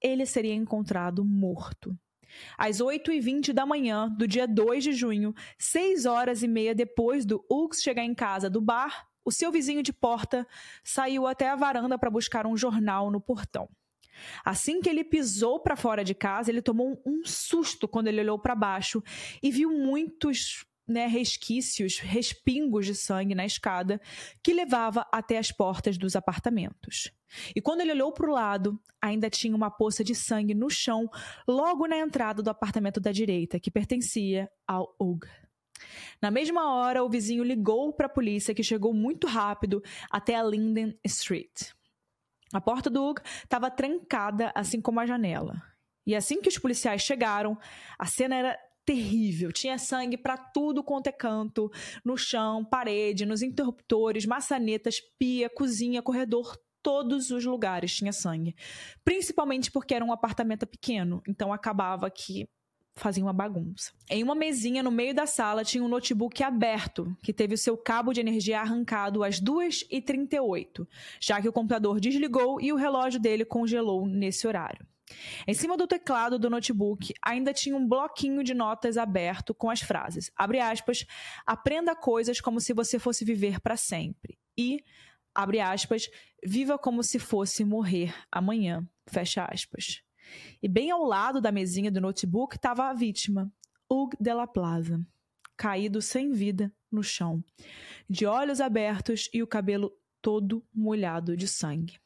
ele 0.00 0.26
seria 0.26 0.54
encontrado 0.54 1.24
morto. 1.24 1.96
Às 2.56 2.78
8h20 2.78 3.52
da 3.52 3.66
manhã 3.66 4.08
do 4.08 4.26
dia 4.26 4.46
2 4.46 4.84
de 4.84 4.92
junho, 4.92 5.34
seis 5.58 6.06
horas 6.06 6.42
e 6.42 6.48
meia 6.48 6.74
depois 6.74 7.24
do 7.24 7.44
Ux 7.50 7.80
chegar 7.80 8.04
em 8.04 8.14
casa 8.14 8.48
do 8.50 8.60
bar, 8.60 9.08
o 9.24 9.32
seu 9.32 9.52
vizinho 9.52 9.82
de 9.82 9.92
porta 9.92 10.46
saiu 10.82 11.26
até 11.26 11.50
a 11.50 11.56
varanda 11.56 11.98
para 11.98 12.10
buscar 12.10 12.46
um 12.46 12.56
jornal 12.56 13.10
no 13.10 13.20
portão. 13.20 13.68
Assim 14.44 14.80
que 14.80 14.88
ele 14.88 15.04
pisou 15.04 15.60
para 15.60 15.76
fora 15.76 16.02
de 16.02 16.14
casa, 16.14 16.50
ele 16.50 16.62
tomou 16.62 17.00
um 17.06 17.24
susto 17.24 17.86
quando 17.86 18.08
ele 18.08 18.20
olhou 18.20 18.38
para 18.38 18.54
baixo 18.54 19.02
e 19.42 19.50
viu 19.50 19.70
muitos 19.70 20.64
né, 20.88 21.06
resquícios, 21.06 21.98
respingos 21.98 22.86
de 22.86 22.94
sangue 22.94 23.34
na 23.34 23.44
escada 23.44 24.00
que 24.42 24.54
levava 24.54 25.06
até 25.12 25.38
as 25.38 25.52
portas 25.52 25.98
dos 25.98 26.16
apartamentos. 26.16 27.12
E 27.54 27.60
quando 27.60 27.82
ele 27.82 27.92
olhou 27.92 28.12
para 28.12 28.28
o 28.28 28.32
lado, 28.32 28.80
ainda 29.00 29.28
tinha 29.28 29.54
uma 29.54 29.70
poça 29.70 30.02
de 30.02 30.14
sangue 30.14 30.54
no 30.54 30.70
chão, 30.70 31.08
logo 31.46 31.86
na 31.86 31.98
entrada 31.98 32.42
do 32.42 32.50
apartamento 32.50 33.00
da 33.00 33.12
direita, 33.12 33.60
que 33.60 33.70
pertencia 33.70 34.50
ao 34.66 34.94
Hugh. 34.98 35.26
Na 36.20 36.30
mesma 36.30 36.72
hora, 36.74 37.04
o 37.04 37.08
vizinho 37.08 37.44
ligou 37.44 37.92
para 37.92 38.06
a 38.06 38.10
polícia, 38.10 38.54
que 38.54 38.62
chegou 38.62 38.92
muito 38.92 39.26
rápido 39.26 39.82
até 40.10 40.34
a 40.34 40.42
Linden 40.42 40.98
Street. 41.04 41.70
A 42.52 42.60
porta 42.60 42.88
do 42.88 43.04
Hugh 43.04 43.20
estava 43.44 43.70
trancada, 43.70 44.50
assim 44.54 44.80
como 44.80 45.00
a 45.00 45.06
janela. 45.06 45.62
E 46.06 46.16
assim 46.16 46.40
que 46.40 46.48
os 46.48 46.58
policiais 46.58 47.02
chegaram, 47.02 47.58
a 47.98 48.06
cena 48.06 48.34
era 48.34 48.58
terrível. 48.88 49.52
Tinha 49.52 49.76
sangue 49.76 50.16
para 50.16 50.38
tudo 50.38 50.82
quanto 50.82 51.08
é 51.08 51.12
canto, 51.12 51.70
no 52.02 52.16
chão, 52.16 52.64
parede, 52.64 53.26
nos 53.26 53.42
interruptores, 53.42 54.24
maçanetas, 54.24 54.98
pia, 55.18 55.50
cozinha, 55.50 56.00
corredor, 56.00 56.58
todos 56.82 57.30
os 57.30 57.44
lugares 57.44 57.94
tinha 57.94 58.14
sangue. 58.14 58.56
Principalmente 59.04 59.70
porque 59.70 59.94
era 59.94 60.02
um 60.02 60.10
apartamento 60.10 60.66
pequeno, 60.66 61.22
então 61.28 61.52
acabava 61.52 62.10
que 62.10 62.48
fazia 62.96 63.22
uma 63.22 63.32
bagunça. 63.34 63.92
Em 64.08 64.22
uma 64.22 64.34
mesinha 64.34 64.82
no 64.82 64.90
meio 64.90 65.14
da 65.14 65.26
sala 65.26 65.64
tinha 65.64 65.84
um 65.84 65.88
notebook 65.88 66.42
aberto, 66.42 67.14
que 67.22 67.32
teve 67.34 67.52
o 67.52 67.58
seu 67.58 67.76
cabo 67.76 68.14
de 68.14 68.20
energia 68.20 68.58
arrancado 68.58 69.22
às 69.22 69.38
2h38, 69.38 70.88
já 71.20 71.42
que 71.42 71.48
o 71.48 71.52
computador 71.52 72.00
desligou 72.00 72.58
e 72.58 72.72
o 72.72 72.76
relógio 72.76 73.20
dele 73.20 73.44
congelou 73.44 74.06
nesse 74.06 74.46
horário. 74.46 74.86
Em 75.46 75.54
cima 75.54 75.76
do 75.76 75.86
teclado 75.86 76.38
do 76.38 76.50
notebook 76.50 77.12
ainda 77.22 77.52
tinha 77.52 77.76
um 77.76 77.86
bloquinho 77.86 78.42
de 78.42 78.54
notas 78.54 78.96
aberto 78.96 79.54
com 79.54 79.70
as 79.70 79.80
frases: 79.80 80.30
abre 80.36 80.60
aspas, 80.60 81.06
aprenda 81.46 81.96
coisas 81.96 82.40
como 82.40 82.60
se 82.60 82.72
você 82.72 82.98
fosse 82.98 83.24
viver 83.24 83.60
para 83.60 83.76
sempre. 83.76 84.38
E, 84.56 84.84
abre 85.34 85.60
aspas, 85.60 86.08
viva 86.44 86.78
como 86.78 87.02
se 87.02 87.18
fosse 87.18 87.64
morrer 87.64 88.14
amanhã. 88.30 88.86
Fecha 89.06 89.44
aspas. 89.44 90.02
E 90.62 90.68
bem 90.68 90.90
ao 90.90 91.04
lado 91.04 91.40
da 91.40 91.50
mesinha 91.50 91.90
do 91.90 92.00
notebook 92.00 92.56
estava 92.56 92.88
a 92.88 92.94
vítima, 92.94 93.50
Hugues 93.90 94.18
de 94.20 94.34
la 94.34 94.46
Plaza, 94.46 95.00
caído 95.56 96.02
sem 96.02 96.32
vida 96.32 96.72
no 96.90 97.02
chão, 97.02 97.42
de 98.08 98.26
olhos 98.26 98.60
abertos 98.60 99.30
e 99.32 99.42
o 99.42 99.46
cabelo 99.46 99.92
todo 100.20 100.62
molhado 100.74 101.36
de 101.36 101.48
sangue. 101.48 101.98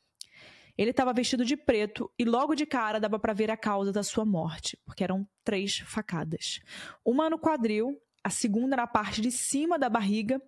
Ele 0.83 0.91
estava 0.91 1.13
vestido 1.13 1.45
de 1.45 1.57
preto 1.57 2.11
e 2.19 2.25
logo 2.25 2.57
de 2.57 2.67
cara 2.67 2.99
dava 2.99 3.17
para 3.17 3.33
ver 3.33 3.53
a 3.53 3.57
causa 3.57 3.93
da 3.93 4.03
sua 4.03 4.25
morte, 4.25 4.77
porque 4.85 5.05
eram 5.05 5.25
três 5.45 5.79
facadas. 5.79 6.59
Uma 7.05 7.31
no 7.31 7.39
quadril, 7.39 7.97
a 8.25 8.29
segunda 8.29 8.75
na 8.75 8.87
parte 8.89 9.21
de 9.21 9.31
cima 9.31 9.79
da 9.79 9.89
barriga 9.89 10.43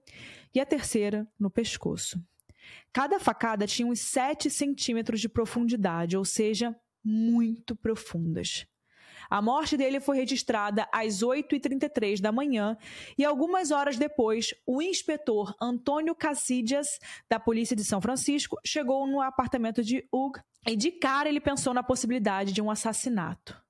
e 0.52 0.58
a 0.58 0.66
terceira 0.66 1.24
no 1.38 1.48
pescoço. 1.48 2.20
Cada 2.92 3.20
facada 3.20 3.64
tinha 3.64 3.86
uns 3.86 4.00
7 4.00 4.50
centímetros 4.50 5.20
de 5.20 5.28
profundidade, 5.28 6.16
ou 6.16 6.24
seja, 6.24 6.74
muito 7.04 7.76
profundas. 7.76 8.66
A 9.30 9.40
morte 9.40 9.76
dele 9.76 10.00
foi 10.00 10.16
registrada 10.16 10.88
às 10.92 11.22
8h33 11.22 12.20
da 12.20 12.32
manhã 12.32 12.76
e 13.16 13.24
algumas 13.24 13.70
horas 13.70 13.96
depois, 13.96 14.54
o 14.66 14.80
inspetor 14.80 15.54
Antônio 15.60 16.14
Cassidias, 16.14 16.98
da 17.28 17.38
Polícia 17.38 17.76
de 17.76 17.84
São 17.84 18.00
Francisco, 18.00 18.56
chegou 18.64 19.06
no 19.06 19.20
apartamento 19.20 19.82
de 19.82 20.06
Hugh 20.12 20.38
e 20.66 20.76
de 20.76 20.90
cara 20.92 21.28
ele 21.28 21.40
pensou 21.40 21.74
na 21.74 21.82
possibilidade 21.82 22.52
de 22.52 22.62
um 22.62 22.70
assassinato. 22.70 23.62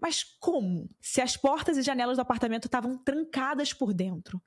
Mas 0.00 0.24
como? 0.40 0.88
Se 1.00 1.20
as 1.20 1.36
portas 1.36 1.76
e 1.76 1.82
janelas 1.82 2.16
do 2.16 2.22
apartamento 2.22 2.64
estavam 2.64 2.98
trancadas 2.98 3.72
por 3.72 3.92
dentro 3.92 4.42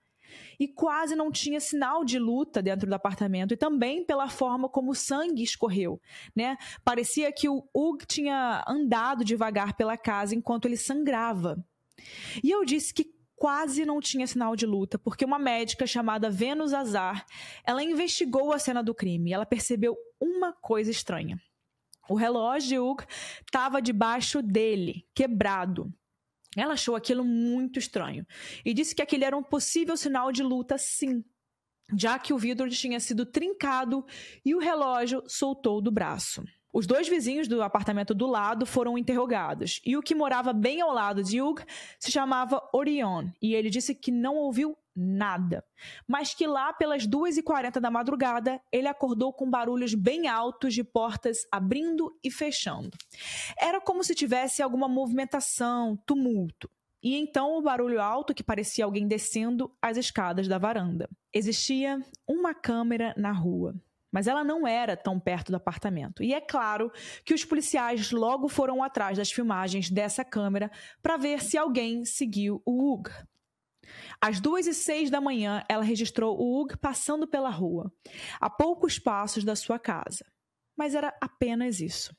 e 0.60 0.68
quase 0.68 1.16
não 1.16 1.32
tinha 1.32 1.60
sinal 1.60 2.04
de 2.04 2.20
luta 2.20 2.62
dentro 2.62 2.88
do 2.88 2.94
apartamento 2.94 3.54
e 3.54 3.58
também 3.58 4.04
pela 4.04 4.30
forma 4.30 4.70
como 4.70 4.92
o 4.92 4.96
sangue 4.96 5.44
escorreu, 5.44 6.02
né? 6.36 6.58
Parecia 6.84 7.32
que 7.32 7.50
o 7.50 7.68
Hugh 7.74 8.06
tinha 8.08 8.64
andado 8.68 9.24
devagar 9.24 9.76
pela 9.76 9.98
casa 9.98 10.36
enquanto 10.36 10.66
ele 10.66 10.78
sangrava. 10.78 11.64
E 12.44 12.52
eu 12.52 12.64
disse 12.66 12.94
que 12.94 13.14
quase 13.36 13.86
não 13.86 14.00
tinha 14.00 14.28
sinal 14.28 14.56
de 14.56 14.66
luta, 14.66 14.98
porque 14.98 15.26
uma 15.26 15.38
médica 15.38 15.86
chamada 15.86 16.30
Venus 16.30 16.74
Azar, 16.74 17.26
ela 17.66 17.84
investigou 17.84 18.54
a 18.54 18.60
cena 18.60 18.82
do 18.82 18.96
crime 18.96 19.30
e 19.30 19.34
ela 19.34 19.46
percebeu 19.46 19.96
uma 20.20 20.54
coisa 20.54 20.90
estranha. 20.90 21.40
O 22.08 22.16
relógio 22.16 22.96
estava 23.46 23.82
debaixo 23.82 24.42
dele, 24.42 25.06
quebrado. 25.14 25.92
Ela 26.56 26.74
achou 26.74 26.96
aquilo 26.96 27.24
muito 27.24 27.80
estranho 27.80 28.26
e 28.64 28.74
disse 28.74 28.96
que 28.96 29.02
aquele 29.02 29.26
era 29.26 29.38
um 29.38 29.44
possível 29.44 29.98
sinal 29.98 30.32
de 30.32 30.44
luta, 30.44 30.78
sim, 30.78 31.24
já 31.96 32.18
que 32.18 32.34
o 32.34 32.38
vidro 32.38 32.70
tinha 32.70 33.00
sido 33.00 33.26
trincado 33.26 34.06
e 34.44 34.56
o 34.56 34.60
relógio 34.60 35.24
soltou 35.28 35.82
do 35.82 35.92
braço. 35.92 36.44
Os 36.76 36.86
dois 36.86 37.08
vizinhos 37.08 37.48
do 37.48 37.64
apartamento 37.64 38.14
do 38.14 38.28
lado 38.28 38.66
foram 38.66 38.98
interrogados, 38.98 39.80
e 39.86 39.96
o 39.96 40.02
que 40.02 40.14
morava 40.14 40.52
bem 40.52 40.82
ao 40.82 40.92
lado 40.92 41.24
de 41.24 41.42
Hugh 41.42 41.64
se 41.98 42.12
chamava 42.12 42.62
Orion, 42.74 43.30
e 43.42 43.56
ele 43.56 43.70
disse 43.70 43.96
que 43.96 44.12
não 44.12 44.36
ouviu 44.36 44.78
nada, 44.94 45.64
mas 46.06 46.34
que 46.34 46.46
lá 46.46 46.74
pelas 46.74 47.08
2h40 47.08 47.80
da 47.80 47.90
madrugada 47.90 48.60
ele 48.74 48.90
acordou 48.90 49.32
com 49.32 49.50
barulhos 49.50 49.94
bem 49.94 50.28
altos 50.28 50.74
de 50.74 50.84
portas 50.84 51.48
abrindo 51.50 52.14
e 52.22 52.30
fechando. 52.30 52.92
Era 53.58 53.80
como 53.80 54.04
se 54.04 54.14
tivesse 54.14 54.62
alguma 54.62 54.90
movimentação, 54.90 55.96
tumulto. 56.06 56.70
E 57.02 57.16
então 57.16 57.58
o 57.58 57.62
barulho 57.62 58.02
alto 58.02 58.34
que 58.34 58.44
parecia 58.44 58.84
alguém 58.84 59.08
descendo 59.08 59.72
as 59.82 59.96
escadas 59.96 60.46
da 60.46 60.58
varanda. 60.58 61.08
Existia 61.32 62.04
uma 62.28 62.54
câmera 62.54 63.14
na 63.16 63.32
rua 63.32 63.74
mas 64.16 64.28
ela 64.28 64.46
não 64.46 64.66
era 64.66 64.96
tão 64.96 65.20
perto 65.20 65.52
do 65.52 65.58
apartamento. 65.58 66.24
E 66.24 66.34
é 66.34 66.40
claro 66.40 66.90
que 67.26 67.34
os 67.34 67.44
policiais 67.44 68.12
logo 68.12 68.48
foram 68.48 68.82
atrás 68.82 69.18
das 69.18 69.30
filmagens 69.30 69.90
dessa 69.90 70.24
câmera 70.24 70.72
para 71.04 71.18
ver 71.18 71.44
se 71.44 71.58
alguém 71.58 72.06
seguiu 72.06 72.62
o 72.66 72.94
Hug. 72.94 73.12
Às 74.22 74.40
duas 74.40 74.68
e 74.68 74.74
seis 74.74 75.10
da 75.10 75.20
manhã, 75.20 75.66
ela 75.68 75.84
registrou 75.84 76.40
o 76.40 76.62
Hug 76.62 76.78
passando 76.78 77.28
pela 77.28 77.50
rua, 77.50 77.92
a 78.40 78.50
poucos 78.50 78.98
passos 78.98 79.44
da 79.44 79.54
sua 79.54 79.78
casa. 79.78 80.26
Mas 80.78 80.96
era 80.96 81.14
apenas 81.20 81.82
isso. 81.82 82.16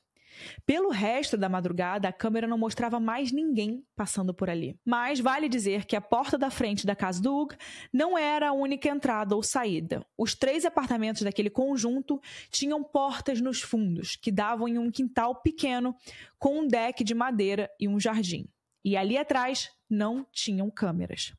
Pelo 0.65 0.89
resto 0.89 1.37
da 1.37 1.49
madrugada, 1.49 2.07
a 2.07 2.13
câmera 2.13 2.47
não 2.47 2.57
mostrava 2.57 2.99
mais 2.99 3.31
ninguém 3.31 3.83
passando 3.95 4.33
por 4.33 4.49
ali. 4.49 4.77
Mas 4.85 5.19
vale 5.19 5.49
dizer 5.49 5.85
que 5.85 5.95
a 5.95 6.01
porta 6.01 6.37
da 6.37 6.49
frente 6.49 6.85
da 6.85 6.95
casa 6.95 7.21
do 7.21 7.33
Hugh 7.33 7.55
não 7.91 8.17
era 8.17 8.49
a 8.49 8.53
única 8.53 8.89
entrada 8.89 9.35
ou 9.35 9.43
saída. 9.43 10.05
Os 10.17 10.35
três 10.35 10.65
apartamentos 10.65 11.21
daquele 11.21 11.49
conjunto 11.49 12.19
tinham 12.49 12.83
portas 12.83 13.41
nos 13.41 13.61
fundos, 13.61 14.15
que 14.15 14.31
davam 14.31 14.67
em 14.67 14.77
um 14.77 14.91
quintal 14.91 15.35
pequeno 15.41 15.95
com 16.37 16.59
um 16.59 16.67
deck 16.67 17.03
de 17.03 17.13
madeira 17.13 17.69
e 17.79 17.87
um 17.87 17.99
jardim. 17.99 18.47
E 18.83 18.95
ali 18.95 19.17
atrás 19.17 19.69
não 19.89 20.25
tinham 20.31 20.69
câmeras. 20.69 21.33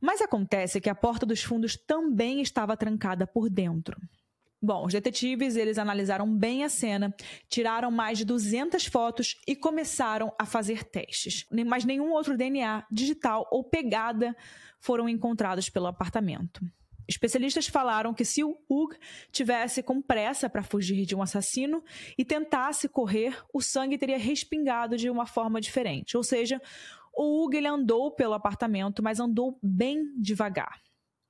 Mas 0.00 0.20
acontece 0.20 0.80
que 0.80 0.88
a 0.88 0.94
porta 0.94 1.26
dos 1.26 1.42
fundos 1.42 1.76
também 1.76 2.40
estava 2.40 2.76
trancada 2.76 3.26
por 3.26 3.50
dentro. 3.50 4.00
Bom, 4.60 4.86
os 4.86 4.92
detetives 4.92 5.54
eles 5.54 5.78
analisaram 5.78 6.28
bem 6.34 6.64
a 6.64 6.68
cena, 6.68 7.14
tiraram 7.48 7.92
mais 7.92 8.18
de 8.18 8.24
200 8.24 8.86
fotos 8.86 9.40
e 9.46 9.54
começaram 9.54 10.32
a 10.36 10.44
fazer 10.44 10.82
testes. 10.82 11.46
Mas 11.66 11.84
nenhum 11.84 12.10
outro 12.10 12.36
DNA 12.36 12.84
digital 12.90 13.48
ou 13.52 13.62
pegada 13.62 14.36
foram 14.80 15.08
encontrados 15.08 15.68
pelo 15.70 15.86
apartamento. 15.86 16.60
Especialistas 17.06 17.66
falaram 17.66 18.12
que 18.12 18.24
se 18.24 18.44
o 18.44 18.58
Hug 18.68 18.94
tivesse 19.32 19.82
com 19.82 20.02
pressa 20.02 20.50
para 20.50 20.62
fugir 20.62 21.06
de 21.06 21.14
um 21.16 21.22
assassino 21.22 21.82
e 22.18 22.24
tentasse 22.24 22.86
correr, 22.86 23.42
o 23.54 23.62
sangue 23.62 23.96
teria 23.96 24.18
respingado 24.18 24.96
de 24.96 25.08
uma 25.08 25.24
forma 25.24 25.58
diferente. 25.58 26.18
Ou 26.18 26.22
seja, 26.22 26.60
o 27.14 27.42
Hug 27.42 27.56
ele 27.56 27.66
andou 27.66 28.10
pelo 28.10 28.34
apartamento, 28.34 29.02
mas 29.02 29.20
andou 29.20 29.58
bem 29.62 30.12
devagar. 30.18 30.82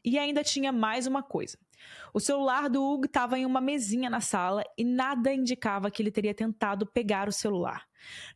E 0.04 0.18
ainda 0.18 0.42
tinha 0.42 0.72
mais 0.72 1.06
uma 1.06 1.22
coisa. 1.22 1.56
O 2.12 2.20
celular 2.20 2.68
do 2.68 2.82
Hugo 2.82 3.06
estava 3.06 3.38
em 3.38 3.46
uma 3.46 3.60
mesinha 3.60 4.08
na 4.08 4.20
sala 4.20 4.62
e 4.76 4.84
nada 4.84 5.32
indicava 5.32 5.90
que 5.90 6.02
ele 6.02 6.10
teria 6.10 6.34
tentado 6.34 6.86
pegar 6.86 7.28
o 7.28 7.32
celular. 7.32 7.86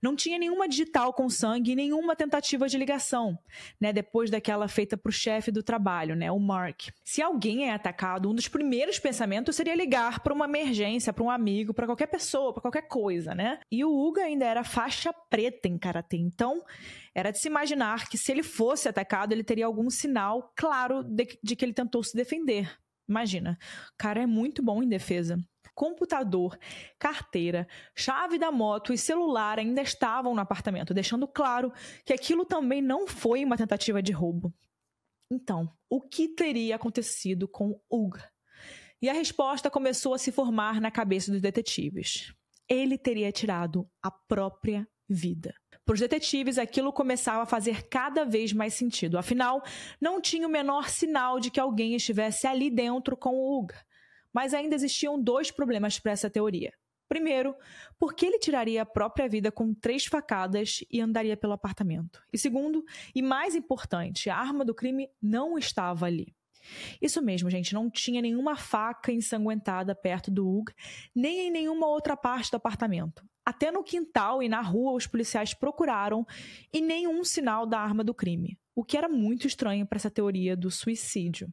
Não 0.01 0.17
tinha 0.17 0.39
nenhuma 0.39 0.69
digital 0.69 1.13
com 1.13 1.29
sangue 1.29 1.73
e 1.73 1.77
nenhuma 1.77 2.17
tentativa 2.17 2.69
de 2.69 2.77
ligação, 2.77 3.39
né, 3.81 3.93
depois 3.93 4.31
daquela 4.31 4.69
feita 4.69 4.97
para 4.97 5.11
o 5.11 5.13
chefe 5.13 5.51
do 5.51 5.63
trabalho, 5.63 6.17
né, 6.17 6.31
o 6.31 6.39
Mark. 6.39 6.89
Se 7.05 7.23
alguém 7.23 7.69
é 7.69 7.73
atacado, 7.73 8.31
um 8.31 8.35
dos 8.35 8.49
primeiros 8.49 8.99
pensamentos 8.99 9.57
seria 9.57 9.75
ligar 9.75 10.21
para 10.21 10.35
uma 10.35 10.45
emergência, 10.45 11.13
para 11.13 11.25
um 11.25 11.31
amigo, 11.31 11.73
para 11.73 11.87
qualquer 11.87 12.09
pessoa, 12.09 12.53
para 12.53 12.63
qualquer 12.63 12.89
coisa, 12.89 13.35
né? 13.35 13.61
E 13.71 13.85
o 13.85 13.91
Hugo 13.91 14.21
ainda 14.21 14.45
era 14.45 14.65
faixa 14.65 15.13
preta 15.13 15.69
em 15.69 15.79
karatê, 15.79 16.17
então 16.17 16.63
era 17.15 17.31
de 17.31 17.39
se 17.39 17.49
imaginar 17.49 18.09
que 18.09 18.19
se 18.19 18.33
ele 18.33 18.43
fosse 18.43 18.89
atacado, 18.89 19.33
ele 19.33 19.45
teria 19.45 19.67
algum 19.67 19.89
sinal 19.91 20.53
claro 20.57 21.03
de, 21.03 21.39
de 21.43 21.57
que 21.57 21.65
ele 21.65 21.73
tentou 21.73 22.03
se 22.03 22.17
defender. 22.17 22.71
Imagina, 23.13 23.59
o 23.91 23.97
cara 23.99 24.23
é 24.23 24.27
muito 24.27 24.63
bom 24.63 24.83
em 24.83 24.89
defesa. 24.89 25.39
Computador, 25.75 26.59
carteira, 26.99 27.69
chave 27.95 28.39
da 28.39 28.51
moto 28.51 28.91
e 28.91 28.99
celular 28.99 29.59
ainda 29.59 29.83
estavam 29.83 30.35
no 30.35 30.41
apartamento, 30.41 30.95
deixando 30.95 31.29
claro 31.29 31.71
que 32.07 32.13
aquilo 32.15 32.47
também 32.47 32.81
não 32.81 33.07
foi 33.07 33.45
uma 33.45 33.57
tentativa 33.57 34.03
de 34.03 34.13
roubo. 34.13 34.53
Então, 35.31 35.71
o 35.91 36.01
que 36.01 36.29
teria 36.29 36.77
acontecido 36.77 37.47
com 37.47 37.79
Hug? 37.91 38.19
E 39.01 39.11
a 39.11 39.13
resposta 39.13 39.71
começou 39.71 40.15
a 40.15 40.19
se 40.19 40.33
formar 40.33 40.81
na 40.81 40.91
cabeça 40.91 41.31
dos 41.31 41.41
detetives. 41.41 42.33
Ele 42.67 42.97
teria 42.97 43.31
tirado 43.31 43.87
a 44.03 44.11
própria 44.11 44.89
vida. 45.13 45.55
Para 45.85 45.95
os 45.95 46.01
detetives, 46.01 46.59
aquilo 46.59 46.93
começava 46.93 47.43
a 47.43 47.47
fazer 47.47 47.89
cada 47.89 48.25
vez 48.25 48.53
mais 48.53 48.75
sentido. 48.75 49.19
Afinal, 49.19 49.63
não 50.01 50.21
tinha 50.21 50.47
o 50.47 50.51
menor 50.51 50.89
sinal 50.89 51.41
de 51.41 51.51
que 51.51 51.59
alguém 51.59 51.95
estivesse 51.95 52.47
ali 52.47 52.71
dentro 52.71 53.17
com 53.17 53.35
o 53.35 53.59
Uga. 53.59 53.77
Mas 54.33 54.55
ainda 54.55 54.75
existiam 54.75 55.21
dois 55.21 55.51
problemas 55.51 55.99
para 55.99 56.13
essa 56.13 56.31
teoria. 56.31 56.73
Primeiro, 57.09 57.55
por 57.99 58.15
que 58.15 58.25
ele 58.25 58.39
tiraria 58.39 58.81
a 58.81 58.87
própria 58.87 59.29
vida 59.29 59.53
com 59.53 59.75
três 59.75 60.07
facadas 60.07 60.79
e 60.91 61.01
andaria 61.01 61.37
pelo 61.37 61.53
apartamento? 61.53 62.23
E 62.33 62.39
segundo, 62.39 62.83
e 63.15 63.21
mais 63.21 63.55
importante, 63.55 64.31
a 64.31 64.37
arma 64.37 64.65
do 64.65 64.75
crime 64.75 65.11
não 65.21 65.59
estava 65.59 66.07
ali. 66.07 66.35
Isso 67.03 67.21
mesmo, 67.21 67.51
gente, 67.51 67.75
não 67.75 67.91
tinha 67.91 68.23
nenhuma 68.23 68.57
faca 68.57 69.13
ensanguentada 69.13 69.95
perto 69.95 70.31
do 70.31 70.49
Hug, 70.49 70.73
nem 71.15 71.49
em 71.49 71.51
nenhuma 71.51 71.87
outra 71.87 72.17
parte 72.17 72.51
do 72.51 72.57
apartamento. 72.57 73.23
Até 73.45 73.71
no 73.71 73.83
quintal 73.83 74.43
e 74.43 74.49
na 74.49 74.61
rua 74.61 74.93
os 74.93 75.07
policiais 75.07 75.53
procuraram 75.53 76.27
e 76.73 76.81
nenhum 76.81 77.25
sinal 77.25 77.67
da 77.67 77.81
arma 77.81 78.05
do 78.05 78.15
crime, 78.15 78.57
o 78.75 78.85
que 78.85 78.97
era 78.97 79.09
muito 79.09 79.47
estranho 79.47 79.85
para 79.85 79.97
essa 79.97 80.11
teoria 80.11 80.57
do 80.57 80.71
suicídio. 80.71 81.53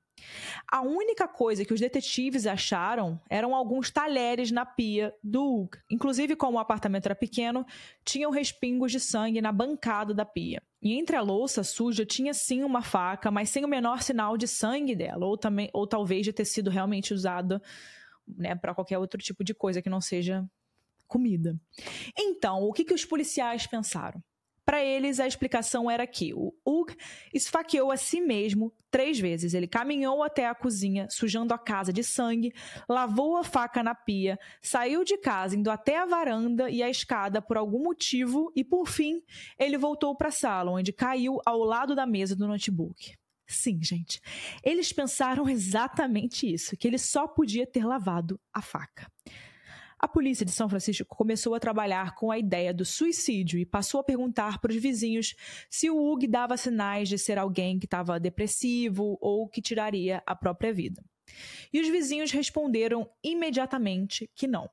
A 0.72 0.81
única 0.81 1.27
coisa 1.27 1.65
que 1.65 1.74
os 1.74 1.79
detetives 1.79 2.46
acharam 2.46 3.19
eram 3.29 3.55
alguns 3.55 3.89
talheres 3.89 4.51
na 4.51 4.65
pia 4.65 5.13
do 5.24 5.43
Hug. 5.43 5.77
Inclusive, 5.89 6.36
como 6.36 6.58
o 6.58 6.60
apartamento 6.60 7.08
era 7.08 7.15
pequeno, 7.15 7.65
tinham 8.05 8.29
respingos 8.31 8.91
de 8.91 9.00
sangue 9.00 9.41
na 9.41 9.51
bancada 9.51 10.13
da 10.13 10.25
pia. 10.25 10.62
E 10.81 10.93
entre 10.93 11.15
a 11.15 11.22
louça 11.22 11.63
suja 11.63 12.05
tinha 12.05 12.34
sim 12.34 12.63
uma 12.63 12.81
faca, 12.81 13.31
mas 13.31 13.50
sem 13.50 13.65
o 13.65 13.67
menor 13.67 14.01
sinal 14.01 14.38
de 14.38 14.48
sangue 14.48 14.96
dela, 14.96 15.25
ou 15.25 15.38
também, 15.38 15.69
ou 15.74 15.88
talvez 15.88 16.24
de 16.24 16.31
ter 16.31 16.46
sido 16.46 16.69
realmente 16.69 17.13
usada 17.13 17.62
né, 18.27 18.55
para 18.55 18.75
qualquer 18.75 18.98
outro 18.98 19.19
tipo 19.19 19.43
de 19.43 19.53
coisa 19.53 19.82
que 19.82 19.89
não 19.89 19.99
seja 19.99 20.45
comida. 21.10 21.60
Então, 22.17 22.63
o 22.63 22.72
que, 22.72 22.86
que 22.86 22.93
os 22.93 23.04
policiais 23.04 23.67
pensaram? 23.67 24.24
Para 24.69 24.86
eles, 24.86 25.19
a 25.19 25.26
explicação 25.26 25.89
era 25.89 26.06
que 26.06 26.32
o 26.32 26.54
Hug 26.63 26.95
esfaqueou 27.34 27.91
a 27.91 27.98
si 27.98 28.22
mesmo 28.22 28.72
três 28.91 29.19
vezes. 29.19 29.56
Ele 29.56 29.67
caminhou 29.67 30.22
até 30.22 30.45
a 30.45 30.54
cozinha, 30.54 31.08
sujando 31.10 31.56
a 31.56 31.58
casa 31.58 31.91
de 31.91 32.04
sangue, 32.04 32.54
lavou 32.88 33.36
a 33.36 33.43
faca 33.43 33.82
na 33.82 33.95
pia, 33.95 34.38
saiu 34.62 35.04
de 35.04 35.17
casa, 35.17 35.56
indo 35.56 35.72
até 35.72 35.98
a 35.98 36.06
varanda 36.06 36.69
e 36.69 36.84
a 36.84 36.89
escada 36.89 37.41
por 37.41 37.58
algum 37.58 37.82
motivo 37.82 38.52
e, 38.56 38.63
por 38.63 38.88
fim, 38.88 39.24
ele 39.58 39.76
voltou 39.76 40.15
para 40.15 40.28
a 40.28 40.32
sala, 40.32 40.69
onde 40.69 40.93
caiu 40.93 41.39
ao 41.48 41.63
lado 41.63 41.95
da 41.95 42.06
mesa 42.06 42.36
do 42.36 42.48
notebook. 42.48 43.15
Sim, 43.48 43.82
gente. 43.82 44.22
Eles 44.63 44.93
pensaram 44.93 45.50
exatamente 45.50 46.45
isso, 46.45 46.78
que 46.78 46.88
ele 46.88 47.00
só 47.00 47.28
podia 47.28 47.65
ter 47.65 47.84
lavado 47.84 48.39
a 48.54 48.62
faca. 48.62 49.12
A 49.99 50.07
polícia 50.07 50.45
de 50.45 50.51
São 50.51 50.69
Francisco 50.69 51.13
começou 51.13 51.53
a 51.53 51.59
trabalhar 51.59 52.15
com 52.15 52.31
a 52.31 52.39
ideia 52.39 52.73
do 52.73 52.85
suicídio 52.85 53.59
e 53.59 53.65
passou 53.65 53.99
a 53.99 54.03
perguntar 54.03 54.59
para 54.59 54.71
os 54.71 54.77
vizinhos 54.77 55.35
se 55.69 55.89
o 55.89 56.09
Hug 56.09 56.25
dava 56.25 56.55
sinais 56.55 57.09
de 57.09 57.17
ser 57.17 57.38
alguém 57.38 57.77
que 57.77 57.85
estava 57.85 58.17
depressivo 58.17 59.17
ou 59.19 59.49
que 59.49 59.62
tiraria 59.62 60.23
a 60.25 60.33
própria 60.33 60.71
vida. 60.71 61.03
E 61.73 61.81
os 61.81 61.89
vizinhos 61.89 62.31
responderam 62.31 63.09
imediatamente 63.21 64.29
que 64.33 64.47
não. 64.47 64.69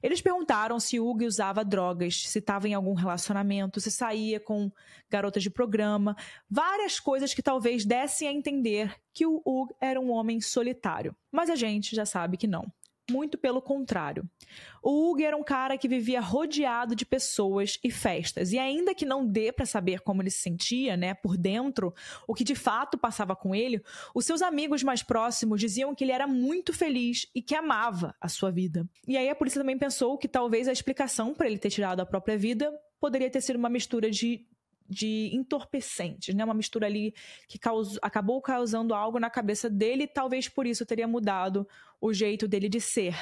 Eles 0.00 0.20
perguntaram 0.20 0.78
se 0.78 1.00
o 1.00 1.08
Hug 1.08 1.26
usava 1.26 1.64
drogas, 1.64 2.28
se 2.28 2.38
estava 2.38 2.68
em 2.68 2.74
algum 2.74 2.94
relacionamento, 2.94 3.80
se 3.80 3.90
saía 3.90 4.38
com 4.38 4.70
garotas 5.10 5.42
de 5.42 5.50
programa, 5.50 6.16
várias 6.48 7.00
coisas 7.00 7.34
que 7.34 7.42
talvez 7.42 7.84
dessem 7.84 8.28
a 8.28 8.32
entender 8.32 8.94
que 9.12 9.26
o 9.26 9.42
Hug 9.44 9.74
era 9.80 10.00
um 10.00 10.12
homem 10.12 10.40
solitário. 10.40 11.16
Mas 11.32 11.50
a 11.50 11.56
gente 11.56 11.96
já 11.96 12.06
sabe 12.06 12.36
que 12.36 12.46
não. 12.46 12.72
Muito 13.12 13.36
pelo 13.36 13.60
contrário. 13.60 14.24
O 14.82 15.10
Hugo 15.10 15.22
era 15.22 15.36
um 15.36 15.44
cara 15.44 15.76
que 15.76 15.86
vivia 15.86 16.20
rodeado 16.20 16.96
de 16.96 17.04
pessoas 17.04 17.78
e 17.84 17.90
festas. 17.90 18.52
E 18.52 18.58
ainda 18.58 18.94
que 18.94 19.04
não 19.04 19.26
dê 19.26 19.52
para 19.52 19.66
saber 19.66 20.00
como 20.00 20.22
ele 20.22 20.30
se 20.30 20.38
sentia, 20.38 20.96
né, 20.96 21.12
por 21.14 21.36
dentro, 21.36 21.94
o 22.26 22.34
que 22.34 22.42
de 22.42 22.54
fato 22.54 22.96
passava 22.96 23.36
com 23.36 23.54
ele, 23.54 23.82
os 24.14 24.24
seus 24.24 24.40
amigos 24.42 24.82
mais 24.82 25.02
próximos 25.02 25.60
diziam 25.60 25.94
que 25.94 26.02
ele 26.02 26.12
era 26.12 26.26
muito 26.26 26.72
feliz 26.72 27.28
e 27.34 27.42
que 27.42 27.54
amava 27.54 28.14
a 28.20 28.28
sua 28.28 28.50
vida. 28.50 28.88
E 29.06 29.16
aí 29.16 29.28
a 29.28 29.34
polícia 29.34 29.60
também 29.60 29.78
pensou 29.78 30.16
que 30.16 30.26
talvez 30.26 30.66
a 30.66 30.72
explicação 30.72 31.34
para 31.34 31.46
ele 31.46 31.58
ter 31.58 31.70
tirado 31.70 32.00
a 32.00 32.06
própria 32.06 32.36
vida 32.38 32.72
poderia 33.00 33.28
ter 33.28 33.40
sido 33.40 33.56
uma 33.56 33.68
mistura 33.68 34.10
de 34.10 34.46
de 34.88 35.30
entorpecentes, 35.32 36.34
né? 36.34 36.44
Uma 36.44 36.54
mistura 36.54 36.86
ali 36.86 37.14
que 37.48 37.58
causou, 37.58 37.98
acabou 38.02 38.40
causando 38.40 38.94
algo 38.94 39.18
na 39.18 39.30
cabeça 39.30 39.68
dele, 39.70 40.04
e 40.04 40.08
talvez 40.08 40.48
por 40.48 40.66
isso 40.66 40.86
teria 40.86 41.08
mudado 41.08 41.66
o 42.00 42.12
jeito 42.12 42.46
dele 42.48 42.68
de 42.68 42.80
ser. 42.80 43.16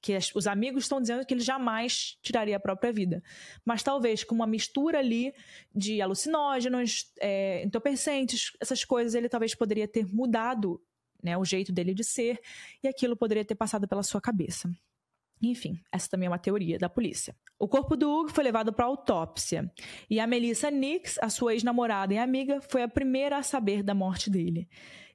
Que 0.00 0.14
as, 0.14 0.32
os 0.34 0.46
amigos 0.46 0.84
estão 0.84 1.00
dizendo 1.00 1.24
que 1.26 1.34
ele 1.34 1.40
jamais 1.40 2.16
tiraria 2.22 2.56
a 2.56 2.60
própria 2.60 2.92
vida. 2.92 3.22
Mas 3.64 3.82
talvez 3.82 4.22
com 4.22 4.34
uma 4.34 4.46
mistura 4.46 4.98
ali 4.98 5.32
de 5.74 6.00
alucinógenos, 6.00 7.10
é, 7.20 7.64
entorpecentes, 7.64 8.52
essas 8.60 8.84
coisas, 8.84 9.14
ele 9.14 9.28
talvez 9.28 9.54
poderia 9.54 9.88
ter 9.88 10.06
mudado 10.06 10.80
né, 11.22 11.36
o 11.36 11.44
jeito 11.44 11.72
dele 11.72 11.94
de 11.94 12.04
ser, 12.04 12.40
e 12.82 12.88
aquilo 12.88 13.16
poderia 13.16 13.44
ter 13.44 13.54
passado 13.54 13.88
pela 13.88 14.02
sua 14.02 14.20
cabeça. 14.20 14.70
Enfim, 15.42 15.80
essa 15.92 16.08
também 16.08 16.26
é 16.26 16.30
uma 16.30 16.38
teoria 16.38 16.78
da 16.78 16.88
polícia. 16.88 17.36
O 17.58 17.68
corpo 17.68 17.96
do 17.96 18.10
Hugo 18.10 18.30
foi 18.30 18.44
levado 18.44 18.72
para 18.72 18.86
autópsia 18.86 19.70
e 20.08 20.18
a 20.18 20.26
Melissa 20.26 20.70
Nix, 20.70 21.18
a 21.20 21.28
sua 21.28 21.54
ex-namorada 21.54 22.14
e 22.14 22.18
amiga, 22.18 22.60
foi 22.60 22.82
a 22.82 22.88
primeira 22.88 23.38
a 23.38 23.42
saber 23.42 23.82
da 23.82 23.94
morte 23.94 24.30
dele. 24.30 24.68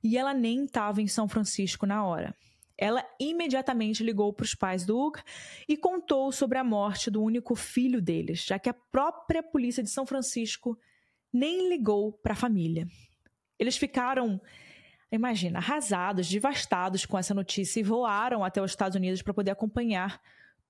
E 0.03 0.17
ela 0.17 0.33
nem 0.33 0.65
estava 0.65 1.01
em 1.01 1.07
São 1.07 1.27
Francisco 1.27 1.85
na 1.85 2.05
hora. 2.05 2.35
Ela 2.77 3.05
imediatamente 3.19 4.03
ligou 4.03 4.33
para 4.33 4.43
os 4.43 4.55
pais 4.55 4.85
do 4.85 4.97
Hugo 4.97 5.19
e 5.67 5.77
contou 5.77 6.31
sobre 6.31 6.57
a 6.57 6.63
morte 6.63 7.11
do 7.11 7.21
único 7.21 7.53
filho 7.53 8.01
deles, 8.01 8.43
já 8.43 8.57
que 8.57 8.69
a 8.69 8.73
própria 8.73 9.43
polícia 9.43 9.83
de 9.83 9.89
São 9.89 10.05
Francisco 10.05 10.75
nem 11.31 11.69
ligou 11.69 12.11
para 12.11 12.33
a 12.33 12.35
família. 12.35 12.87
Eles 13.59 13.77
ficaram 13.77 14.41
Imagina, 15.11 15.59
arrasados, 15.59 16.29
devastados 16.29 17.05
com 17.05 17.17
essa 17.17 17.33
notícia 17.33 17.79
e 17.79 17.83
voaram 17.83 18.43
até 18.43 18.61
os 18.61 18.71
Estados 18.71 18.95
Unidos 18.95 19.21
para 19.21 19.33
poder 19.33 19.51
acompanhar 19.51 20.21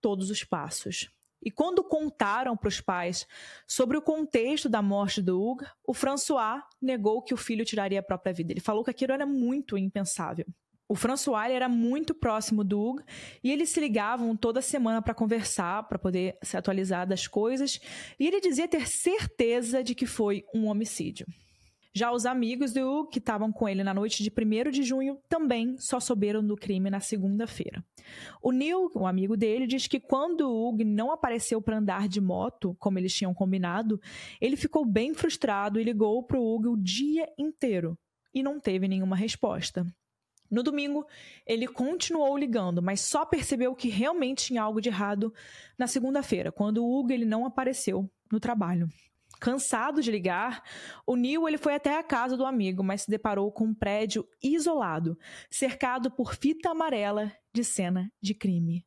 todos 0.02 0.32
os 0.32 0.44
passos. 0.44 1.12
E 1.44 1.50
quando 1.50 1.84
contaram 1.84 2.56
para 2.56 2.68
os 2.68 2.82
pais 2.82 3.28
sobre 3.68 3.98
o 3.98 4.02
contexto 4.02 4.68
da 4.68 4.82
morte 4.82 5.22
do 5.22 5.42
Hugo, 5.42 5.66
o 5.84 5.94
François 5.94 6.62
negou 6.82 7.22
que 7.22 7.34
o 7.34 7.38
filho 7.38 7.66
tiraria 7.66 8.00
a 8.00 8.04
própria 8.04 8.34
vida. 8.34 8.52
Ele 8.54 8.60
falou 8.60 8.84
que 8.84 8.92
aquilo 8.92 9.14
era 9.14 9.26
muito 9.26 9.78
impensável. 9.78 10.46
O 10.88 10.96
François 10.96 11.52
era 11.52 11.70
muito 11.70 12.14
próximo 12.14 12.64
do 12.64 12.80
Hugo 12.80 13.04
e 13.44 13.52
eles 13.52 13.70
se 13.70 13.80
ligavam 13.80 14.36
toda 14.36 14.62
semana 14.62 15.02
para 15.02 15.14
conversar, 15.14 15.88
para 15.88 15.98
poder 15.98 16.38
se 16.44 16.58
atualizar 16.58 17.08
das 17.08 17.28
coisas, 17.28 17.80
e 18.20 18.28
ele 18.28 18.42
dizia 18.42 18.68
ter 18.68 18.86
certeza 18.88 19.84
de 19.84 19.96
que 19.96 20.06
foi 20.06 20.44
um 20.54 20.68
homicídio. 20.68 21.26
Já 21.94 22.12
os 22.12 22.26
amigos 22.26 22.72
do 22.72 23.06
que 23.08 23.20
estavam 23.20 23.52
com 23.52 23.68
ele 23.68 23.84
na 23.84 23.94
noite 23.94 24.24
de 24.24 24.32
1 24.32 24.72
de 24.72 24.82
junho, 24.84 25.20
também 25.28 25.78
só 25.78 26.00
souberam 26.00 26.46
do 26.46 26.56
crime 26.56 26.90
na 26.90 27.02
segunda-feira. 27.02 27.84
O 28.42 28.52
Neil, 28.52 28.90
o 28.96 29.06
amigo 29.06 29.36
dele, 29.36 29.68
diz 29.68 29.88
que 29.88 30.00
quando 30.00 30.50
o 30.50 30.70
Hugo 30.70 30.86
não 30.86 31.12
apareceu 31.12 31.62
para 31.62 31.78
andar 31.78 32.08
de 32.08 32.22
moto, 32.22 32.76
como 32.80 32.98
eles 32.98 33.14
tinham 33.14 33.34
combinado, 33.34 34.00
ele 34.40 34.56
ficou 34.56 34.86
bem 34.86 35.14
frustrado 35.14 35.80
e 35.80 35.84
ligou 35.84 36.24
para 36.24 36.40
o 36.40 36.56
Hugo 36.56 36.72
o 36.72 36.82
dia 36.82 37.28
inteiro 37.38 37.98
e 38.34 38.42
não 38.42 38.58
teve 38.58 38.88
nenhuma 38.88 39.16
resposta. 39.16 39.86
No 40.50 40.64
domingo, 40.64 41.06
ele 41.46 41.68
continuou 41.68 42.38
ligando, 42.38 42.82
mas 42.82 43.02
só 43.02 43.26
percebeu 43.26 43.74
que 43.76 43.88
realmente 43.88 44.46
tinha 44.46 44.62
algo 44.62 44.82
de 44.82 44.90
errado 44.90 45.34
na 45.78 45.88
segunda-feira, 45.88 46.52
quando 46.52 46.84
o 46.84 47.00
Hugo 47.00 47.12
ele 47.12 47.26
não 47.26 47.46
apareceu 47.46 48.10
no 48.32 48.40
trabalho. 48.40 48.90
Cansado 49.42 50.04
de 50.04 50.12
ligar, 50.12 50.64
o 51.04 51.16
Neil 51.16 51.48
ele 51.48 51.58
foi 51.58 51.74
até 51.74 51.98
a 51.98 52.04
casa 52.04 52.38
do 52.38 52.46
amigo, 52.46 52.84
mas 52.84 53.02
se 53.02 53.10
deparou 53.10 53.52
com 53.52 53.66
um 53.66 53.74
prédio 53.74 54.24
isolado, 54.40 55.18
cercado 55.50 56.12
por 56.12 56.36
fita 56.36 56.70
amarela 56.70 57.34
de 57.52 57.64
cena 57.64 58.14
de 58.22 58.36
crime. 58.36 58.86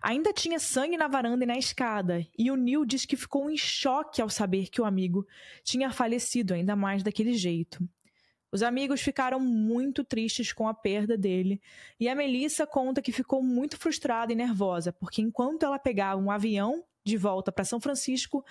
Ainda 0.00 0.32
tinha 0.32 0.58
sangue 0.58 0.96
na 0.96 1.08
varanda 1.08 1.44
e 1.44 1.46
na 1.46 1.58
escada, 1.58 2.26
e 2.38 2.50
o 2.50 2.56
Neil 2.56 2.86
diz 2.86 3.04
que 3.04 3.18
ficou 3.18 3.50
em 3.50 3.56
choque 3.58 4.22
ao 4.22 4.30
saber 4.30 4.70
que 4.70 4.80
o 4.80 4.86
amigo 4.86 5.26
tinha 5.62 5.90
falecido 5.90 6.54
ainda 6.54 6.74
mais 6.74 7.02
daquele 7.02 7.34
jeito. 7.34 7.86
Os 8.50 8.62
amigos 8.62 9.02
ficaram 9.02 9.38
muito 9.38 10.02
tristes 10.02 10.54
com 10.54 10.66
a 10.66 10.72
perda 10.72 11.18
dele, 11.18 11.60
e 12.00 12.08
a 12.08 12.14
Melissa 12.14 12.66
conta 12.66 13.02
que 13.02 13.12
ficou 13.12 13.42
muito 13.42 13.76
frustrada 13.76 14.32
e 14.32 14.36
nervosa, 14.36 14.90
porque 14.90 15.20
enquanto 15.20 15.64
ela 15.64 15.78
pegava 15.78 16.18
um 16.18 16.30
avião 16.30 16.82
de 17.04 17.16
volta 17.16 17.50
para 17.50 17.64
São 17.64 17.80
Francisco, 17.80 18.44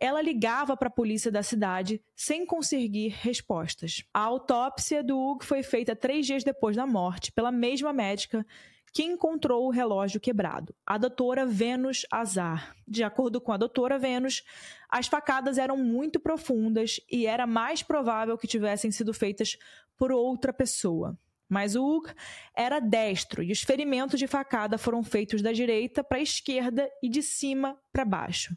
ela 0.00 0.20
ligava 0.20 0.76
para 0.76 0.88
a 0.88 0.92
polícia 0.92 1.30
da 1.30 1.42
cidade 1.42 2.02
sem 2.14 2.44
conseguir 2.44 3.08
respostas. 3.08 4.04
A 4.12 4.20
autópsia 4.20 5.02
do 5.02 5.18
Hugo 5.18 5.44
foi 5.44 5.62
feita 5.62 5.94
três 5.94 6.26
dias 6.26 6.44
depois 6.44 6.76
da 6.76 6.86
morte 6.86 7.32
pela 7.32 7.52
mesma 7.52 7.92
médica 7.92 8.44
que 8.92 9.02
encontrou 9.02 9.66
o 9.66 9.70
relógio 9.70 10.20
quebrado, 10.20 10.72
a 10.86 10.96
doutora 10.96 11.44
Venus 11.44 12.06
Azar. 12.12 12.76
De 12.86 13.02
acordo 13.02 13.40
com 13.40 13.50
a 13.50 13.56
doutora 13.56 13.98
Venus, 13.98 14.44
as 14.88 15.08
facadas 15.08 15.58
eram 15.58 15.76
muito 15.76 16.20
profundas 16.20 17.00
e 17.10 17.26
era 17.26 17.44
mais 17.44 17.82
provável 17.82 18.38
que 18.38 18.46
tivessem 18.46 18.92
sido 18.92 19.12
feitas 19.12 19.58
por 19.96 20.12
outra 20.12 20.52
pessoa. 20.52 21.18
Mas 21.48 21.76
o 21.76 21.84
Hug 21.84 22.12
era 22.56 22.80
destro 22.80 23.42
e 23.42 23.52
os 23.52 23.62
ferimentos 23.62 24.18
de 24.18 24.26
facada 24.26 24.78
foram 24.78 25.02
feitos 25.02 25.42
da 25.42 25.52
direita 25.52 26.02
para 26.02 26.18
a 26.18 26.22
esquerda 26.22 26.88
e 27.02 27.08
de 27.08 27.22
cima 27.22 27.78
para 27.92 28.04
baixo. 28.04 28.56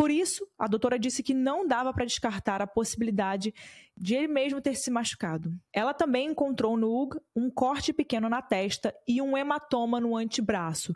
Por 0.00 0.10
isso, 0.10 0.46
a 0.58 0.66
doutora 0.66 0.98
disse 0.98 1.22
que 1.22 1.34
não 1.34 1.66
dava 1.66 1.92
para 1.92 2.06
descartar 2.06 2.62
a 2.62 2.66
possibilidade 2.66 3.52
de 3.94 4.14
ele 4.14 4.28
mesmo 4.28 4.58
ter 4.58 4.74
se 4.74 4.90
machucado. 4.90 5.52
Ela 5.70 5.92
também 5.92 6.28
encontrou 6.28 6.74
no 6.74 6.90
Hug 6.90 7.18
um 7.36 7.50
corte 7.50 7.92
pequeno 7.92 8.26
na 8.26 8.40
testa 8.40 8.94
e 9.06 9.20
um 9.20 9.36
hematoma 9.36 10.00
no 10.00 10.16
antebraço, 10.16 10.94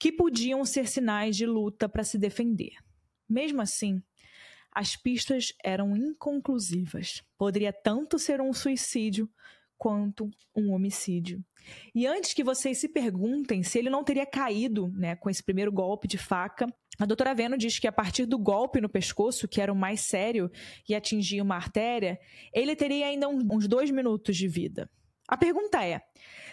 que 0.00 0.10
podiam 0.10 0.64
ser 0.64 0.88
sinais 0.88 1.36
de 1.36 1.44
luta 1.44 1.86
para 1.86 2.02
se 2.02 2.16
defender. 2.16 2.72
Mesmo 3.28 3.60
assim, 3.60 4.02
as 4.72 4.96
pistas 4.96 5.52
eram 5.62 5.94
inconclusivas. 5.94 7.22
Poderia 7.36 7.74
tanto 7.74 8.18
ser 8.18 8.40
um 8.40 8.54
suicídio 8.54 9.28
quanto 9.78 10.30
um 10.56 10.72
homicídio. 10.72 11.44
E 11.94 12.06
antes 12.06 12.32
que 12.32 12.44
vocês 12.44 12.78
se 12.78 12.88
perguntem 12.88 13.62
se 13.62 13.78
ele 13.78 13.90
não 13.90 14.04
teria 14.04 14.26
caído 14.26 14.88
né, 14.94 15.16
com 15.16 15.28
esse 15.28 15.42
primeiro 15.42 15.72
golpe 15.72 16.06
de 16.06 16.18
faca, 16.18 16.66
a 16.98 17.04
doutora 17.04 17.34
Veno 17.34 17.58
diz 17.58 17.78
que 17.78 17.86
a 17.86 17.92
partir 17.92 18.24
do 18.24 18.38
golpe 18.38 18.80
no 18.80 18.88
pescoço, 18.88 19.48
que 19.48 19.60
era 19.60 19.72
o 19.72 19.76
mais 19.76 20.00
sério 20.00 20.50
e 20.88 20.94
atingia 20.94 21.42
uma 21.42 21.56
artéria, 21.56 22.18
ele 22.54 22.74
teria 22.74 23.06
ainda 23.06 23.28
uns 23.28 23.68
dois 23.68 23.90
minutos 23.90 24.36
de 24.36 24.48
vida. 24.48 24.88
A 25.28 25.36
pergunta 25.36 25.84
é: 25.84 26.00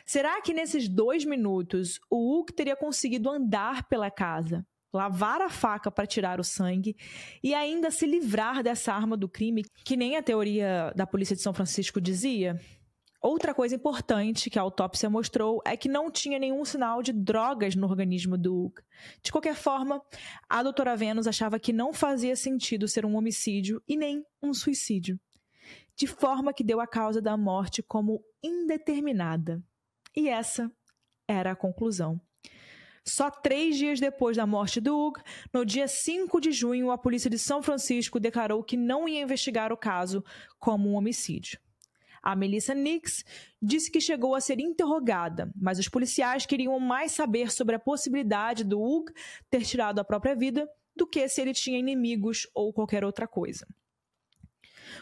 será 0.06 0.42
que 0.42 0.54
nesses 0.54 0.90
dois 0.90 1.24
minutos 1.24 2.00
o 2.10 2.18
Hulk 2.18 2.54
teria 2.54 2.76
conseguido 2.76 3.30
andar 3.30 3.88
pela 3.88 4.12
casa, 4.12 4.66
lavar 4.92 5.42
a 5.42 5.50
faca 5.50 5.90
para 5.90 6.06
tirar 6.06 6.40
o 6.40 6.44
sangue 6.44 6.96
e 7.42 7.54
ainda 7.54 7.90
se 7.90 8.06
livrar 8.06 8.62
dessa 8.62 8.94
arma 8.94 9.16
do 9.16 9.30
crime, 9.30 9.64
que 9.86 9.96
nem 9.96 10.18
a 10.18 10.24
teoria 10.24 10.92
da 10.96 11.08
polícia 11.08 11.36
de 11.36 11.42
São 11.42 11.54
Francisco 11.54 12.02
dizia? 12.02 12.60
Outra 13.26 13.54
coisa 13.54 13.76
importante 13.76 14.50
que 14.50 14.60
a 14.60 14.62
autópsia 14.62 15.10
mostrou 15.10 15.62
é 15.66 15.78
que 15.78 15.88
não 15.88 16.12
tinha 16.12 16.38
nenhum 16.38 16.66
sinal 16.66 17.02
de 17.02 17.14
drogas 17.14 17.74
no 17.74 17.88
organismo 17.88 18.38
do 18.38 18.54
Hugo. 18.54 18.82
De 19.22 19.32
qualquer 19.32 19.56
forma, 19.56 20.02
a 20.50 20.62
doutora 20.62 20.94
Venus 20.98 21.26
achava 21.26 21.58
que 21.58 21.72
não 21.72 21.94
fazia 21.94 22.36
sentido 22.36 22.86
ser 22.86 23.06
um 23.06 23.16
homicídio 23.16 23.82
e 23.88 23.96
nem 23.96 24.26
um 24.42 24.54
suicídio, 24.54 25.18
de 25.96 26.06
forma 26.06 26.54
que 26.54 26.66
deu 26.66 26.82
a 26.82 26.86
causa 26.86 27.22
da 27.22 27.38
morte 27.38 27.82
como 27.82 28.22
indeterminada. 28.44 29.64
E 30.14 30.28
essa 30.28 30.70
era 31.26 31.52
a 31.52 31.56
conclusão. 31.56 32.20
Só 33.06 33.32
três 33.32 33.78
dias 33.78 34.02
depois 34.02 34.36
da 34.36 34.46
morte 34.46 34.82
do 34.82 35.00
Hugo, 35.00 35.22
no 35.54 35.66
dia 35.66 35.88
5 35.88 36.42
de 36.42 36.52
junho, 36.52 36.92
a 36.92 36.98
polícia 36.98 37.30
de 37.30 37.40
São 37.40 37.64
Francisco 37.64 38.20
declarou 38.20 38.62
que 38.62 38.76
não 38.76 39.08
ia 39.08 39.22
investigar 39.22 39.72
o 39.72 39.78
caso 39.78 40.22
como 40.60 40.90
um 40.90 40.96
homicídio. 40.96 41.58
A 42.24 42.38
Melissa 42.38 42.74
Nix 42.74 43.26
disse 43.62 43.92
que 43.92 44.00
chegou 44.00 44.34
a 44.34 44.40
ser 44.40 44.60
interrogada, 44.62 45.52
mas 45.60 45.78
os 45.78 45.90
policiais 45.90 46.46
queriam 46.46 46.80
mais 46.80 47.12
saber 47.12 47.52
sobre 47.52 47.76
a 47.76 47.80
possibilidade 47.80 48.64
do 48.64 48.82
Hug 48.82 49.12
ter 49.50 49.64
tirado 49.64 50.00
a 50.00 50.06
própria 50.06 50.34
vida 50.34 50.66
do 50.96 51.06
que 51.06 51.28
se 51.28 51.42
ele 51.42 51.54
tinha 51.54 51.78
inimigos 51.78 52.48
ou 52.56 52.72
qualquer 52.72 53.04
outra 53.04 53.28
coisa. 53.28 53.68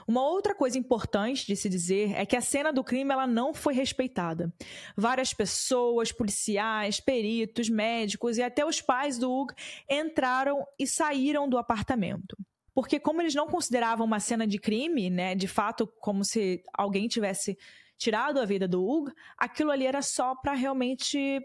Uma 0.07 0.27
outra 0.27 0.55
coisa 0.55 0.77
importante 0.79 1.45
de 1.45 1.55
se 1.55 1.69
dizer 1.69 2.13
é 2.15 2.25
que 2.25 2.35
a 2.35 2.41
cena 2.41 2.71
do 2.71 2.83
crime 2.83 3.11
ela 3.11 3.27
não 3.27 3.53
foi 3.53 3.73
respeitada. 3.73 4.51
Várias 4.95 5.33
pessoas, 5.33 6.11
policiais, 6.11 6.99
peritos, 6.99 7.69
médicos 7.69 8.37
e 8.37 8.41
até 8.41 8.65
os 8.65 8.81
pais 8.81 9.17
do 9.17 9.31
Hug 9.31 9.53
entraram 9.89 10.65
e 10.79 10.87
saíram 10.87 11.47
do 11.47 11.57
apartamento. 11.57 12.35
Porque 12.73 12.99
como 12.99 13.21
eles 13.21 13.35
não 13.35 13.47
consideravam 13.47 14.05
uma 14.05 14.19
cena 14.19 14.47
de 14.47 14.57
crime, 14.57 15.09
né, 15.09 15.35
de 15.35 15.47
fato, 15.47 15.85
como 15.99 16.23
se 16.23 16.63
alguém 16.73 17.07
tivesse 17.07 17.57
tirado 17.97 18.39
a 18.39 18.45
vida 18.45 18.67
do 18.67 18.83
Hugo, 18.83 19.11
aquilo 19.37 19.71
ali 19.71 19.85
era 19.85 20.01
só 20.01 20.35
para 20.35 20.53
realmente 20.53 21.39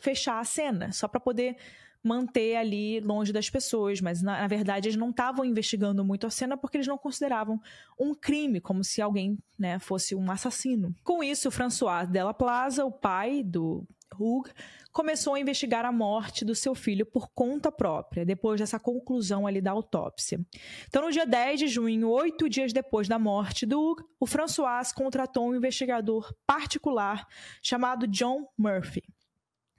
fechar 0.00 0.38
a 0.38 0.44
cena, 0.44 0.92
só 0.92 1.06
para 1.06 1.20
poder 1.20 1.56
manter 2.02 2.56
ali 2.56 2.98
longe 3.00 3.32
das 3.32 3.50
pessoas, 3.50 4.00
mas 4.00 4.22
na, 4.22 4.40
na, 4.40 4.46
verdade 4.46 4.88
eles 4.88 4.96
não 4.98 5.10
estavam 5.10 5.44
investigando 5.44 6.04
muito 6.04 6.26
a 6.26 6.30
cena 6.30 6.56
porque 6.56 6.78
eles 6.78 6.86
não 6.86 6.96
consideravam 6.96 7.60
um 7.98 8.14
crime, 8.14 8.60
como 8.60 8.82
se 8.82 9.02
alguém 9.02 9.38
né, 9.58 9.78
fosse 9.78 10.14
um 10.14 10.30
assassino. 10.30 10.94
Com 11.04 11.22
isso, 11.22 11.50
François 11.50 12.08
Della 12.08 12.32
Plaza, 12.32 12.84
o 12.84 12.90
pai 12.90 13.42
do 13.42 13.86
Hug, 14.18 14.50
começou 14.92 15.34
a 15.34 15.40
investigar 15.40 15.84
a 15.84 15.92
morte 15.92 16.44
do 16.44 16.54
seu 16.54 16.74
filho 16.74 17.06
por 17.06 17.28
conta 17.32 17.70
própria, 17.70 18.24
depois 18.24 18.60
dessa 18.60 18.78
conclusão 18.78 19.46
ali 19.46 19.60
da 19.60 19.70
autópsia. 19.70 20.40
Então, 20.88 21.02
no 21.02 21.10
dia 21.10 21.26
10 21.26 21.60
de 21.60 21.68
junho, 21.68 22.08
oito 22.08 22.48
dias 22.48 22.72
depois 22.72 23.08
da 23.08 23.18
morte 23.18 23.64
do 23.64 23.80
Hug, 23.80 24.02
o 24.18 24.26
François 24.26 24.92
contratou 24.92 25.48
um 25.48 25.54
investigador 25.54 26.34
particular 26.46 27.26
chamado 27.62 28.06
John 28.06 28.48
Murphy, 28.58 29.02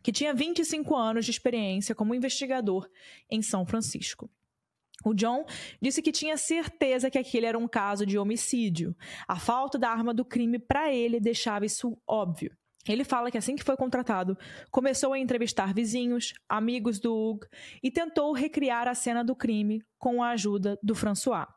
que 0.01 0.11
tinha 0.11 0.33
25 0.33 0.95
anos 0.95 1.25
de 1.25 1.31
experiência 1.31 1.93
como 1.93 2.15
investigador 2.15 2.89
em 3.29 3.41
São 3.41 3.65
Francisco. 3.65 4.29
O 5.03 5.13
John 5.13 5.45
disse 5.81 6.01
que 6.01 6.11
tinha 6.11 6.37
certeza 6.37 7.09
que 7.09 7.17
aquele 7.17 7.47
era 7.47 7.57
um 7.57 7.67
caso 7.67 8.05
de 8.05 8.17
homicídio. 8.19 8.95
A 9.27 9.37
falta 9.39 9.77
da 9.77 9.89
arma 9.89 10.13
do 10.13 10.23
crime 10.23 10.59
para 10.59 10.93
ele 10.93 11.19
deixava 11.19 11.65
isso 11.65 11.97
óbvio. 12.07 12.55
Ele 12.87 13.03
fala 13.03 13.29
que 13.29 13.37
assim 13.37 13.55
que 13.55 13.63
foi 13.63 13.77
contratado, 13.77 14.37
começou 14.71 15.13
a 15.13 15.19
entrevistar 15.19 15.73
vizinhos, 15.73 16.33
amigos 16.49 16.99
do 16.99 17.15
Hugo 17.15 17.45
e 17.81 17.91
tentou 17.91 18.33
recriar 18.33 18.87
a 18.87 18.95
cena 18.95 19.23
do 19.23 19.35
crime 19.35 19.83
com 19.99 20.23
a 20.23 20.29
ajuda 20.29 20.79
do 20.81 20.95
François. 20.95 21.47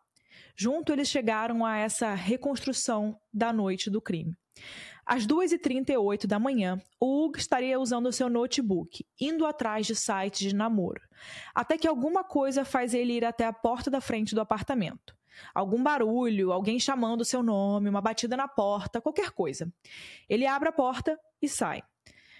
Junto, 0.56 0.92
eles 0.92 1.08
chegaram 1.08 1.64
a 1.64 1.76
essa 1.76 2.14
reconstrução 2.14 3.18
da 3.32 3.52
noite 3.52 3.90
do 3.90 4.00
crime. 4.00 4.36
Às 5.06 5.26
2h38 5.26 6.26
da 6.26 6.38
manhã, 6.38 6.80
o 6.98 7.24
Hugo 7.24 7.36
estaria 7.36 7.78
usando 7.78 8.12
seu 8.12 8.30
notebook, 8.30 9.04
indo 9.20 9.44
atrás 9.44 9.86
de 9.86 9.94
sites 9.94 10.48
de 10.48 10.54
namoro, 10.54 11.00
até 11.54 11.76
que 11.76 11.86
alguma 11.86 12.24
coisa 12.24 12.64
faz 12.64 12.94
ele 12.94 13.14
ir 13.14 13.24
até 13.24 13.44
a 13.44 13.52
porta 13.52 13.90
da 13.90 14.00
frente 14.00 14.34
do 14.34 14.40
apartamento 14.40 15.14
algum 15.54 15.82
barulho, 15.82 16.52
alguém 16.52 16.78
chamando 16.78 17.24
seu 17.24 17.42
nome, 17.42 17.88
uma 17.88 18.00
batida 18.00 18.36
na 18.36 18.48
porta, 18.48 19.00
qualquer 19.00 19.30
coisa. 19.30 19.72
Ele 20.28 20.46
abre 20.46 20.68
a 20.68 20.72
porta 20.72 21.18
e 21.40 21.48
sai. 21.48 21.82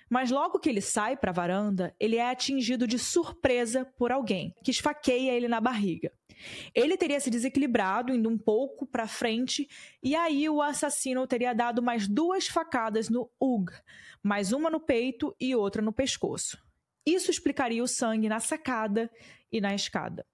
Mas 0.09 0.31
logo 0.31 0.59
que 0.59 0.69
ele 0.69 0.81
sai 0.81 1.17
para 1.17 1.31
a 1.31 1.35
varanda, 1.35 1.95
ele 1.99 2.17
é 2.17 2.31
atingido 2.31 2.87
de 2.87 2.99
surpresa 2.99 3.85
por 3.97 4.13
alguém 4.13 4.55
que 4.63 4.71
esfaqueia 4.71 5.33
ele 5.33 5.49
na 5.49 5.61
barriga. 5.61 6.13
Ele 6.75 6.97
teria 6.97 7.19
se 7.21 7.31
desequilibrado, 7.31 8.13
indo 8.15 8.29
um 8.29 8.37
pouco 8.37 8.87
para 8.87 9.09
frente, 9.09 9.69
e 10.03 10.15
aí 10.15 10.49
o 10.49 10.61
assassino 10.61 11.27
teria 11.27 11.55
dado 11.55 11.83
mais 11.83 12.07
duas 12.07 12.47
facadas 12.47 13.09
no 13.09 13.31
Ug, 13.41 13.73
mais 14.23 14.53
uma 14.53 14.69
no 14.69 14.81
peito 14.81 15.35
e 15.41 15.55
outra 15.55 15.81
no 15.81 15.93
pescoço. 15.93 16.59
Isso 17.07 17.31
explicaria 17.31 17.83
o 17.83 17.89
sangue 17.89 18.29
na 18.29 18.41
sacada 18.41 19.11
e 19.51 19.61
na 19.61 19.75
escada. 19.75 20.27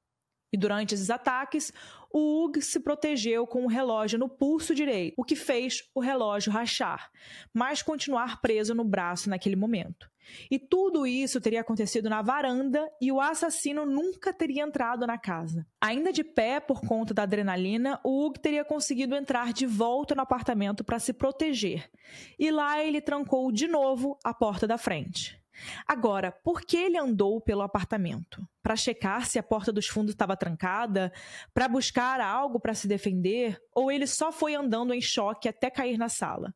E 0.52 0.56
durante 0.56 0.94
esses 0.94 1.10
ataques, 1.10 1.72
o 2.12 2.44
Hugh 2.44 2.60
se 2.60 2.80
protegeu 2.80 3.46
com 3.46 3.64
o 3.64 3.68
relógio 3.68 4.18
no 4.18 4.28
pulso 4.28 4.74
direito, 4.74 5.14
o 5.16 5.24
que 5.24 5.36
fez 5.36 5.88
o 5.94 6.00
relógio 6.00 6.52
rachar, 6.52 7.10
mas 7.54 7.82
continuar 7.82 8.40
preso 8.40 8.74
no 8.74 8.84
braço 8.84 9.30
naquele 9.30 9.56
momento. 9.56 10.10
E 10.50 10.58
tudo 10.58 11.06
isso 11.06 11.40
teria 11.40 11.60
acontecido 11.60 12.08
na 12.08 12.22
varanda 12.22 12.88
e 13.00 13.10
o 13.10 13.20
assassino 13.20 13.84
nunca 13.84 14.32
teria 14.32 14.62
entrado 14.62 15.06
na 15.06 15.18
casa. 15.18 15.66
Ainda 15.80 16.12
de 16.12 16.22
pé 16.22 16.60
por 16.60 16.80
conta 16.80 17.14
da 17.14 17.22
adrenalina, 17.22 18.00
o 18.04 18.26
Hugh 18.26 18.38
teria 18.38 18.64
conseguido 18.64 19.14
entrar 19.14 19.52
de 19.52 19.66
volta 19.66 20.14
no 20.14 20.22
apartamento 20.22 20.84
para 20.84 20.98
se 20.98 21.12
proteger. 21.12 21.90
E 22.38 22.50
lá 22.50 22.82
ele 22.82 23.00
trancou 23.00 23.50
de 23.50 23.66
novo 23.66 24.18
a 24.24 24.32
porta 24.32 24.66
da 24.66 24.78
frente. 24.78 25.39
Agora, 25.86 26.32
por 26.32 26.62
que 26.62 26.76
ele 26.76 26.96
andou 26.96 27.40
pelo 27.40 27.62
apartamento? 27.62 28.46
Para 28.62 28.76
checar 28.76 29.26
se 29.26 29.38
a 29.38 29.42
porta 29.42 29.72
dos 29.72 29.86
fundos 29.86 30.12
estava 30.12 30.36
trancada? 30.36 31.12
Para 31.52 31.68
buscar 31.68 32.20
algo 32.20 32.60
para 32.60 32.74
se 32.74 32.86
defender? 32.86 33.60
Ou 33.74 33.90
ele 33.90 34.06
só 34.06 34.30
foi 34.30 34.54
andando 34.54 34.94
em 34.94 35.00
choque 35.00 35.48
até 35.48 35.70
cair 35.70 35.98
na 35.98 36.08
sala? 36.08 36.54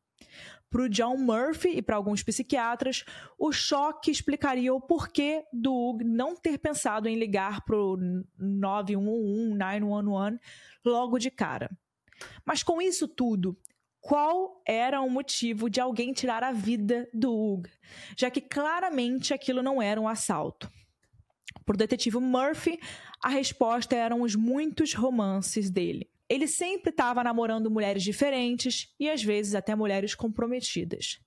Para 0.69 0.83
o 0.83 0.89
John 0.89 1.17
Murphy 1.17 1.77
e 1.77 1.81
para 1.81 1.95
alguns 1.95 2.23
psiquiatras, 2.23 3.05
o 3.37 3.51
choque 3.51 4.11
explicaria 4.11 4.73
o 4.73 4.81
porquê 4.81 5.45
do 5.53 5.73
Hugh 5.73 6.03
não 6.03 6.35
ter 6.35 6.57
pensado 6.57 7.07
em 7.07 7.15
ligar 7.15 7.63
para 7.63 7.77
o 7.77 7.97
911, 8.37 9.55
911 9.55 10.39
logo 10.83 11.17
de 11.17 11.31
cara. 11.31 11.69
Mas 12.45 12.63
com 12.63 12.81
isso 12.81 13.07
tudo, 13.07 13.57
qual 14.05 14.61
era 14.67 15.01
o 15.01 15.09
motivo 15.09 15.67
de 15.67 15.81
alguém 15.81 16.13
tirar 16.13 16.43
a 16.43 16.51
vida 16.51 17.09
do 17.11 17.33
Hugh, 17.33 17.67
já 18.15 18.29
que 18.29 18.39
claramente 18.39 19.33
aquilo 19.33 19.63
não 19.63 19.81
era 19.81 19.99
um 19.99 20.07
assalto. 20.07 20.71
Para 21.65 21.73
o 21.73 21.77
detetive 21.77 22.19
Murphy, 22.19 22.79
a 23.19 23.29
resposta 23.29 23.95
eram 23.95 24.21
os 24.21 24.35
muitos 24.35 24.93
romances 24.93 25.71
dele. 25.71 26.07
Ele 26.27 26.47
sempre 26.47 26.89
estava 26.89 27.23
namorando 27.23 27.69
mulheres 27.69 28.01
diferentes 28.01 28.91
e 28.99 29.09
às 29.09 29.23
vezes 29.23 29.53
até 29.53 29.75
mulheres 29.75 30.15
comprometidas. 30.15 31.19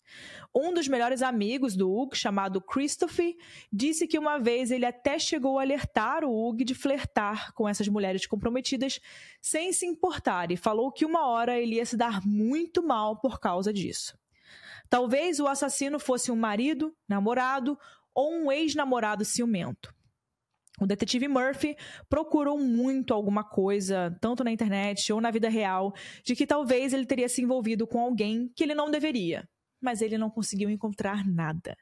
Um 0.53 0.75
dos 0.75 0.89
melhores 0.89 1.23
amigos 1.23 1.77
do 1.77 1.89
Hugh, 1.89 2.15
chamado 2.15 2.61
Christopher, 2.61 3.37
disse 3.73 4.09
que 4.09 4.19
uma 4.19 4.39
vez 4.39 4.73
ele 4.73 4.85
até 4.85 5.19
chegou 5.19 5.59
a 5.59 5.63
alertar 5.63 6.25
o 6.25 6.33
Hugh 6.33 6.65
de 6.65 6.75
flertar 6.75 7.53
com 7.53 7.69
essas 7.69 7.87
mulheres 7.87 8.27
comprometidas 8.27 8.99
sem 9.41 9.73
se 9.73 9.87
importar 9.87 10.51
e 10.51 10.57
falou 10.57 10.91
que 10.91 11.05
uma 11.05 11.29
hora 11.29 11.57
ele 11.59 11.77
ia 11.77 11.87
se 11.87 11.97
dar 11.97 12.27
muito 12.27 12.83
mal 12.83 13.21
por 13.21 13.39
causa 13.39 13.73
disso. 13.73 14.19
Talvez 14.89 15.39
o 15.39 15.47
assassino 15.47 15.99
fosse 16.01 16.33
um 16.33 16.37
marido, 16.37 16.97
namorado 17.07 17.79
ou 18.15 18.33
um 18.33 18.51
ex-namorado 18.51 19.25
ciumento. 19.25 19.95
O 20.81 20.87
detetive 20.87 21.29
Murphy 21.29 21.77
procurou 22.09 22.59
muito 22.59 23.13
alguma 23.13 23.45
coisa, 23.45 24.17
tanto 24.21 24.45
na 24.45 24.51
internet 24.51 25.13
ou 25.13 25.21
na 25.21 25.31
vida 25.31 25.49
real, 25.49 25.93
de 26.23 26.37
que 26.37 26.47
talvez 26.47 26.93
ele 26.93 27.07
teria 27.07 27.29
se 27.29 27.43
envolvido 27.43 27.87
com 27.87 28.01
alguém 28.01 28.51
que 28.55 28.63
ele 28.63 28.75
não 28.75 28.91
deveria 28.91 29.49
mas 29.81 30.03
ele 30.03 30.19
não 30.19 30.31
conseguiu 30.31 30.71
encontrar 30.71 31.27
nada. 31.27 31.77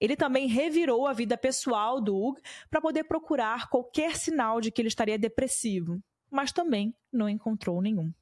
Ele 0.00 0.14
também 0.14 0.46
revirou 0.46 1.06
a 1.06 1.12
vida 1.12 1.36
pessoal 1.36 2.00
do 2.00 2.16
Hugh 2.16 2.40
para 2.70 2.80
poder 2.80 3.04
procurar 3.04 3.68
qualquer 3.68 4.16
sinal 4.16 4.60
de 4.60 4.70
que 4.70 4.80
ele 4.80 4.88
estaria 4.88 5.18
depressivo, 5.18 6.00
mas 6.30 6.52
também 6.52 6.94
não 7.12 7.28
encontrou 7.28 7.82
nenhum. 7.82 8.12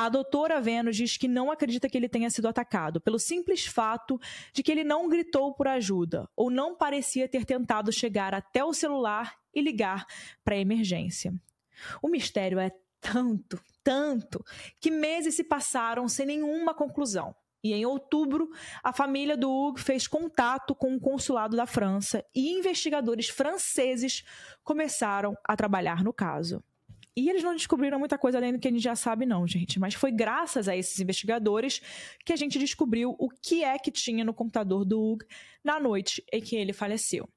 A 0.00 0.08
doutora 0.08 0.60
Venus 0.60 0.94
diz 0.94 1.16
que 1.16 1.26
não 1.26 1.50
acredita 1.50 1.88
que 1.88 1.98
ele 1.98 2.08
tenha 2.08 2.30
sido 2.30 2.46
atacado, 2.46 3.00
pelo 3.00 3.18
simples 3.18 3.66
fato 3.66 4.16
de 4.52 4.62
que 4.62 4.70
ele 4.70 4.84
não 4.84 5.08
gritou 5.08 5.52
por 5.52 5.66
ajuda 5.66 6.30
ou 6.36 6.52
não 6.52 6.76
parecia 6.76 7.28
ter 7.28 7.44
tentado 7.44 7.90
chegar 7.90 8.32
até 8.32 8.62
o 8.62 8.72
celular 8.72 9.34
e 9.52 9.60
ligar 9.60 10.06
para 10.44 10.54
a 10.54 10.58
emergência. 10.58 11.34
O 12.00 12.06
mistério 12.06 12.60
é 12.60 12.70
tanto, 13.00 13.60
tanto, 13.82 14.40
que 14.80 14.88
meses 14.88 15.34
se 15.34 15.42
passaram 15.42 16.08
sem 16.08 16.26
nenhuma 16.26 16.72
conclusão. 16.72 17.34
E 17.60 17.72
em 17.72 17.84
outubro, 17.84 18.48
a 18.84 18.92
família 18.92 19.36
do 19.36 19.50
Hugo 19.50 19.80
fez 19.80 20.06
contato 20.06 20.76
com 20.76 20.94
o 20.94 21.00
consulado 21.00 21.56
da 21.56 21.66
França 21.66 22.24
e 22.32 22.52
investigadores 22.52 23.28
franceses 23.28 24.22
começaram 24.62 25.36
a 25.42 25.56
trabalhar 25.56 26.04
no 26.04 26.12
caso. 26.12 26.62
E 27.18 27.28
eles 27.28 27.42
não 27.42 27.52
descobriram 27.52 27.98
muita 27.98 28.16
coisa 28.16 28.38
além 28.38 28.52
do 28.52 28.60
que 28.60 28.68
a 28.68 28.70
gente 28.70 28.80
já 28.80 28.94
sabe, 28.94 29.26
não, 29.26 29.44
gente. 29.44 29.80
Mas 29.80 29.94
foi 29.94 30.12
graças 30.12 30.68
a 30.68 30.76
esses 30.76 31.00
investigadores 31.00 31.82
que 32.24 32.32
a 32.32 32.36
gente 32.36 32.60
descobriu 32.60 33.16
o 33.18 33.28
que 33.28 33.64
é 33.64 33.76
que 33.76 33.90
tinha 33.90 34.24
no 34.24 34.32
computador 34.32 34.84
do 34.84 35.02
Hugo 35.02 35.24
na 35.64 35.80
noite 35.80 36.22
em 36.32 36.40
que 36.40 36.54
ele 36.54 36.72
faleceu. 36.72 37.28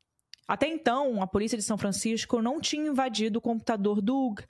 Até 0.48 0.68
então, 0.68 1.20
a 1.20 1.26
polícia 1.26 1.58
de 1.58 1.64
São 1.64 1.80
Francisco 1.80 2.44
não 2.44 2.62
tinha 2.62 2.90
invadido 2.90 3.40
o 3.40 3.42
computador 3.42 4.04
do 4.04 4.16
Hugo 4.16 4.44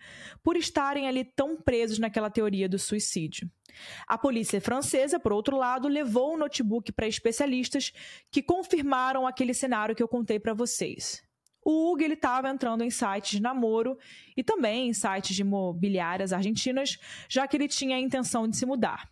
por 0.44 0.58
estarem 0.58 1.08
ali 1.08 1.24
tão 1.24 1.56
presos 1.56 1.98
naquela 1.98 2.30
teoria 2.30 2.68
do 2.68 2.78
suicídio. 2.78 3.50
A 4.06 4.18
polícia 4.18 4.60
francesa, 4.60 5.18
por 5.18 5.32
outro 5.32 5.56
lado, 5.56 5.88
levou 5.88 6.34
o 6.34 6.38
notebook 6.38 6.92
para 6.92 7.08
especialistas 7.08 7.94
que 8.30 8.44
confirmaram 8.44 9.26
aquele 9.26 9.54
cenário 9.54 9.96
que 9.96 10.04
eu 10.04 10.10
contei 10.10 10.42
para 10.42 10.54
vocês. 10.54 11.24
O 11.64 11.92
Hugo 11.92 12.04
estava 12.04 12.50
entrando 12.50 12.84
em 12.84 12.90
sites 12.90 13.32
de 13.32 13.42
namoro 13.42 13.98
e 14.36 14.44
também 14.44 14.90
em 14.90 14.94
sites 14.94 15.36
de 15.36 15.42
imobiliárias 15.42 16.34
argentinas, 16.34 16.98
já 17.30 17.48
que 17.48 17.56
ele 17.56 17.68
tinha 17.68 17.96
a 17.96 18.00
intenção 18.00 18.48
de 18.48 18.58
se 18.58 18.66
mudar. 18.66 19.10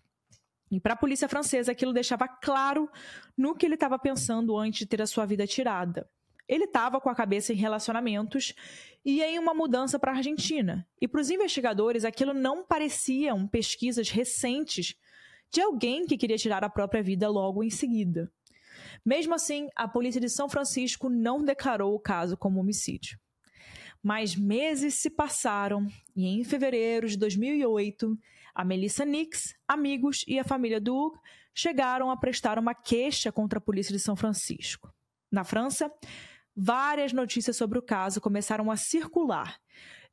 E 0.72 0.80
para 0.80 0.94
a 0.94 0.98
polícia 0.98 1.28
francesa, 1.28 1.72
aquilo 1.72 1.94
deixava 1.94 2.28
claro 2.28 2.90
no 3.38 3.56
que 3.56 3.66
ele 3.66 3.74
estava 3.76 3.98
pensando 3.98 4.58
antes 4.58 4.80
de 4.80 4.86
ter 4.86 5.02
a 5.02 5.08
sua 5.08 5.26
vida 5.26 5.46
tirada. 5.48 6.08
Ele 6.48 6.64
estava 6.64 7.00
com 7.00 7.10
a 7.10 7.16
cabeça 7.16 7.54
em 7.54 7.56
relacionamentos 7.56 8.54
e 9.06 9.22
em 9.22 9.38
uma 9.38 9.54
mudança 9.54 10.00
para 10.00 10.12
a 10.12 10.16
Argentina. 10.16 10.88
E 11.00 11.08
para 11.08 11.22
os 11.22 11.30
investigadores, 11.30 12.04
aquilo 12.04 12.34
não 12.34 12.64
pareciam 12.64 13.48
pesquisas 13.48 14.10
recentes 14.10 14.96
de 15.52 15.62
alguém 15.62 16.06
que 16.06 16.18
queria 16.18 16.38
tirar 16.38 16.64
a 16.64 16.70
própria 16.70 17.02
vida 17.02 17.30
logo 17.30 17.64
em 17.64 17.70
seguida. 17.70 18.32
Mesmo 19.06 19.34
assim, 19.34 19.70
a 19.76 19.88
polícia 19.88 20.22
de 20.22 20.30
São 20.30 20.50
Francisco 20.50 21.10
não 21.10 21.44
declarou 21.44 21.94
o 21.96 22.00
caso 22.00 22.38
como 22.38 22.60
homicídio. 22.60 23.20
Mas 24.02 24.36
meses 24.36 24.96
se 24.96 25.10
passaram 25.10 25.88
e 26.16 26.28
em 26.28 26.44
fevereiro 26.44 27.08
de 27.08 27.18
2008, 27.18 28.18
a 28.56 28.64
Melissa 28.64 29.06
Nix, 29.06 29.56
amigos 29.68 30.24
e 30.28 30.40
a 30.40 30.44
família 30.44 30.80
do 30.80 30.96
Hugo 30.96 31.22
chegaram 31.54 32.10
a 32.10 32.18
prestar 32.18 32.58
uma 32.58 32.74
queixa 32.74 33.32
contra 33.32 33.60
a 33.60 33.62
polícia 33.62 33.94
de 33.94 34.00
São 34.00 34.16
Francisco. 34.16 34.94
Na 35.32 35.44
França, 35.44 35.92
várias 36.56 37.14
notícias 37.14 37.58
sobre 37.58 37.78
o 37.78 37.82
caso 37.82 38.22
começaram 38.22 38.72
a 38.72 38.78
circular. 38.78 39.60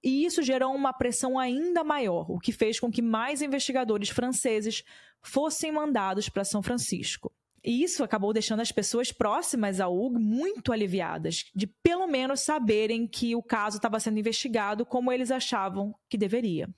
E 0.03 0.25
isso 0.25 0.43
gerou 0.43 0.75
uma 0.75 0.93
pressão 0.93 1.39
ainda 1.39 1.83
maior, 1.83 2.31
o 2.31 2.39
que 2.39 2.53
fez 2.53 2.79
com 2.79 2.91
que 2.91 3.03
mais 3.03 3.43
investigadores 3.43 4.11
franceses 4.11 4.85
fossem 5.23 5.73
mandados 5.73 6.29
para 6.29 6.45
São 6.45 6.63
Francisco. 6.63 7.33
E 7.67 7.83
isso 7.83 8.05
acabou 8.05 8.33
deixando 8.33 8.61
as 8.61 8.71
pessoas 8.71 9.11
próximas 9.11 9.81
ao 9.81 9.93
Hugo 9.93 10.21
muito 10.21 10.73
aliviadas, 10.73 11.51
de 11.53 11.67
pelo 11.67 12.07
menos 12.07 12.41
saberem 12.41 13.09
que 13.09 13.35
o 13.35 13.43
caso 13.43 13.79
estava 13.79 13.99
sendo 13.99 14.21
investigado 14.21 14.87
como 14.87 15.11
eles 15.11 15.33
achavam 15.33 15.93
que 16.09 16.17
deveria. 16.17 16.69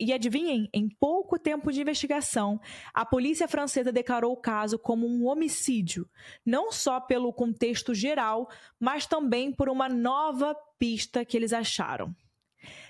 E 0.00 0.12
adivinhem, 0.12 0.68
em 0.74 0.88
pouco 0.88 1.38
tempo 1.38 1.70
de 1.70 1.80
investigação, 1.80 2.60
a 2.92 3.06
polícia 3.06 3.46
francesa 3.46 3.92
declarou 3.92 4.32
o 4.32 4.36
caso 4.36 4.76
como 4.76 5.06
um 5.06 5.24
homicídio, 5.24 6.10
não 6.44 6.72
só 6.72 6.98
pelo 6.98 7.32
contexto 7.32 7.94
geral, 7.94 8.50
mas 8.80 9.06
também 9.06 9.52
por 9.52 9.68
uma 9.68 9.88
nova 9.88 10.52
pista 10.80 11.24
que 11.24 11.36
eles 11.36 11.52
acharam. 11.52 12.12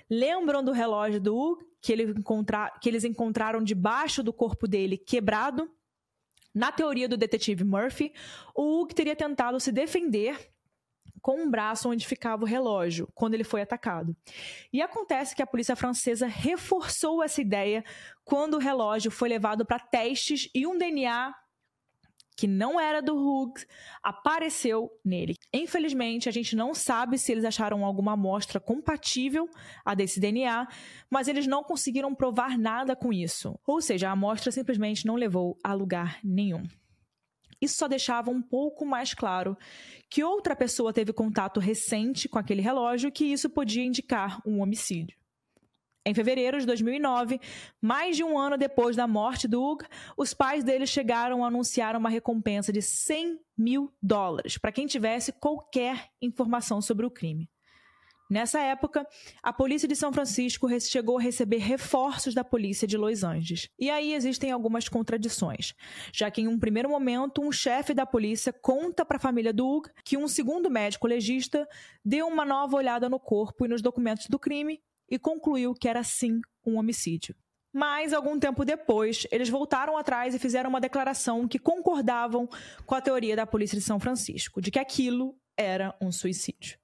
Lembram 0.09 0.63
do 0.63 0.71
relógio 0.71 1.21
do 1.21 1.37
Hugo 1.37 1.63
que, 1.79 1.93
ele 1.93 2.05
encontra... 2.05 2.71
que 2.81 2.89
eles 2.89 3.03
encontraram 3.03 3.63
debaixo 3.63 4.23
do 4.23 4.33
corpo 4.33 4.67
dele 4.67 4.97
quebrado? 4.97 5.69
Na 6.55 6.71
teoria 6.71 7.09
do 7.09 7.17
detetive 7.17 7.65
Murphy, 7.65 8.13
o 8.55 8.79
Hugo 8.79 8.93
teria 8.93 9.15
tentado 9.15 9.59
se 9.59 9.73
defender 9.73 10.49
com 11.21 11.41
um 11.41 11.49
braço 11.49 11.89
onde 11.89 12.07
ficava 12.07 12.43
o 12.43 12.47
relógio 12.47 13.09
quando 13.13 13.33
ele 13.33 13.43
foi 13.43 13.61
atacado. 13.61 14.15
E 14.71 14.81
acontece 14.81 15.35
que 15.35 15.41
a 15.41 15.47
polícia 15.47 15.75
francesa 15.75 16.27
reforçou 16.27 17.21
essa 17.21 17.41
ideia 17.41 17.83
quando 18.23 18.53
o 18.53 18.59
relógio 18.59 19.11
foi 19.11 19.27
levado 19.27 19.65
para 19.65 19.79
testes 19.79 20.49
e 20.53 20.65
um 20.65 20.77
DNA 20.77 21.35
que 22.35 22.47
não 22.47 22.79
era 22.79 23.01
do 23.01 23.15
Hughes 23.15 23.65
apareceu 24.03 24.89
nele. 25.03 25.35
Infelizmente, 25.53 26.27
a 26.27 26.31
gente 26.31 26.55
não 26.55 26.73
sabe 26.73 27.17
se 27.17 27.31
eles 27.31 27.45
acharam 27.45 27.85
alguma 27.85 28.13
amostra 28.13 28.59
compatível 28.59 29.49
a 29.85 29.95
desse 29.95 30.19
DNA, 30.19 30.67
mas 31.09 31.27
eles 31.27 31.47
não 31.47 31.63
conseguiram 31.63 32.13
provar 32.13 32.57
nada 32.57 32.95
com 32.95 33.13
isso. 33.13 33.57
Ou 33.65 33.81
seja, 33.81 34.09
a 34.09 34.11
amostra 34.11 34.51
simplesmente 34.51 35.05
não 35.05 35.15
levou 35.15 35.57
a 35.63 35.73
lugar 35.73 36.19
nenhum. 36.23 36.63
Isso 37.61 37.77
só 37.77 37.87
deixava 37.87 38.29
um 38.29 38.41
pouco 38.41 38.85
mais 38.85 39.13
claro 39.13 39.57
que 40.09 40.23
outra 40.23 40.55
pessoa 40.55 40.93
teve 40.93 41.13
contato 41.13 41.59
recente 41.59 42.27
com 42.27 42.37
aquele 42.37 42.61
relógio 42.61 43.11
que 43.11 43.25
isso 43.25 43.49
podia 43.49 43.83
indicar 43.83 44.41
um 44.45 44.61
homicídio. 44.61 45.17
Em 46.07 46.13
fevereiro 46.13 46.59
de 46.59 46.67
2009, 46.67 47.41
mais 47.81 48.15
de 48.15 48.23
um 48.23 48.37
ano 48.37 48.59
depois 48.59 48.95
da 48.95 49.07
morte 49.07 49.47
do 49.47 49.59
Hug, 49.59 49.85
os 50.15 50.35
pais 50.35 50.63
dele 50.63 50.85
chegaram 50.85 51.43
a 51.43 51.47
anunciar 51.47 51.95
uma 51.95 52.09
recompensa 52.09 52.71
de 52.71 52.79
100 52.79 53.39
mil 53.57 53.91
dólares 53.99 54.55
para 54.55 54.71
quem 54.71 54.85
tivesse 54.85 55.31
qualquer 55.31 56.09
informação 56.21 56.79
sobre 56.79 57.07
o 57.07 57.09
crime. 57.09 57.49
Nessa 58.29 58.59
época, 58.59 59.07
a 59.41 59.51
polícia 59.51 59.87
de 59.87 59.95
São 59.95 60.13
Francisco 60.13 60.67
chegou 60.79 61.17
a 61.17 61.21
receber 61.21 61.57
reforços 61.57 62.35
da 62.35 62.43
polícia 62.43 62.87
de 62.87 62.97
Los 62.97 63.23
Angeles. 63.23 63.69
E 63.79 63.89
aí 63.89 64.13
existem 64.13 64.51
algumas 64.51 64.87
contradições, 64.87 65.73
já 66.13 66.29
que 66.29 66.41
em 66.41 66.47
um 66.47 66.59
primeiro 66.59 66.89
momento, 66.89 67.41
um 67.41 67.51
chefe 67.51 67.95
da 67.95 68.05
polícia 68.05 68.53
conta 68.53 69.03
para 69.03 69.17
a 69.17 69.19
família 69.19 69.53
do 69.53 69.67
Hugh 69.67 69.89
que 70.03 70.17
um 70.17 70.27
segundo 70.27 70.69
médico 70.69 71.07
legista 71.07 71.67
deu 72.03 72.27
uma 72.27 72.45
nova 72.45 72.77
olhada 72.77 73.09
no 73.09 73.19
corpo 73.19 73.65
e 73.65 73.67
nos 73.67 73.81
documentos 73.81 74.27
do 74.27 74.37
crime 74.37 74.79
e 75.09 75.19
concluiu 75.19 75.73
que 75.73 75.87
era 75.87 76.03
sim 76.03 76.39
um 76.65 76.77
homicídio. 76.77 77.35
Mas, 77.71 78.13
algum 78.13 78.39
tempo 78.39 78.63
depois, 78.63 79.27
eles 79.29 79.49
voltaram 79.49 79.97
atrás 79.97 80.33
e 80.33 80.39
fizeram 80.39 80.69
uma 80.69 80.79
declaração 80.79 81.45
que 81.45 81.59
concordavam 81.59 82.47
com 82.85 82.95
a 82.95 83.01
teoria 83.01 83.35
da 83.35 83.45
polícia 83.45 83.77
de 83.77 83.83
São 83.83 83.99
Francisco, 83.99 84.61
de 84.61 84.71
que 84.71 84.79
aquilo 84.79 85.37
era 85.57 85.95
um 86.01 86.11
suicídio. 86.11 86.77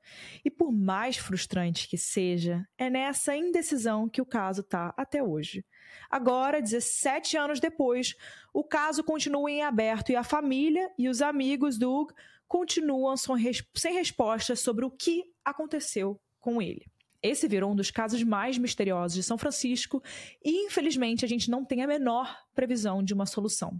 E 0.43 0.49
por 0.49 0.71
mais 0.71 1.17
frustrante 1.17 1.87
que 1.87 1.97
seja, 1.97 2.67
é 2.77 2.89
nessa 2.89 3.35
indecisão 3.35 4.09
que 4.09 4.21
o 4.21 4.25
caso 4.25 4.61
está 4.61 4.93
até 4.97 5.23
hoje. 5.23 5.65
Agora, 6.09 6.61
17 6.61 7.37
anos 7.37 7.59
depois, 7.59 8.15
o 8.53 8.63
caso 8.63 9.03
continua 9.03 9.49
em 9.49 9.61
aberto 9.61 10.11
e 10.11 10.15
a 10.15 10.23
família 10.23 10.89
e 10.97 11.09
os 11.09 11.21
amigos 11.21 11.77
do 11.77 11.89
Hugh 11.89 12.13
continuam 12.47 13.15
sem 13.17 13.93
respostas 13.93 14.59
sobre 14.59 14.83
o 14.83 14.91
que 14.91 15.23
aconteceu 15.43 16.19
com 16.39 16.61
ele. 16.61 16.85
Esse 17.23 17.47
virou 17.47 17.71
um 17.71 17.75
dos 17.75 17.91
casos 17.91 18.23
mais 18.23 18.57
misteriosos 18.57 19.15
de 19.15 19.23
São 19.23 19.37
Francisco 19.37 20.01
e, 20.43 20.65
infelizmente, 20.65 21.23
a 21.23 21.27
gente 21.27 21.51
não 21.51 21.63
tem 21.63 21.83
a 21.83 21.87
menor 21.87 22.35
previsão 22.55 23.03
de 23.03 23.13
uma 23.13 23.25
solução. 23.25 23.79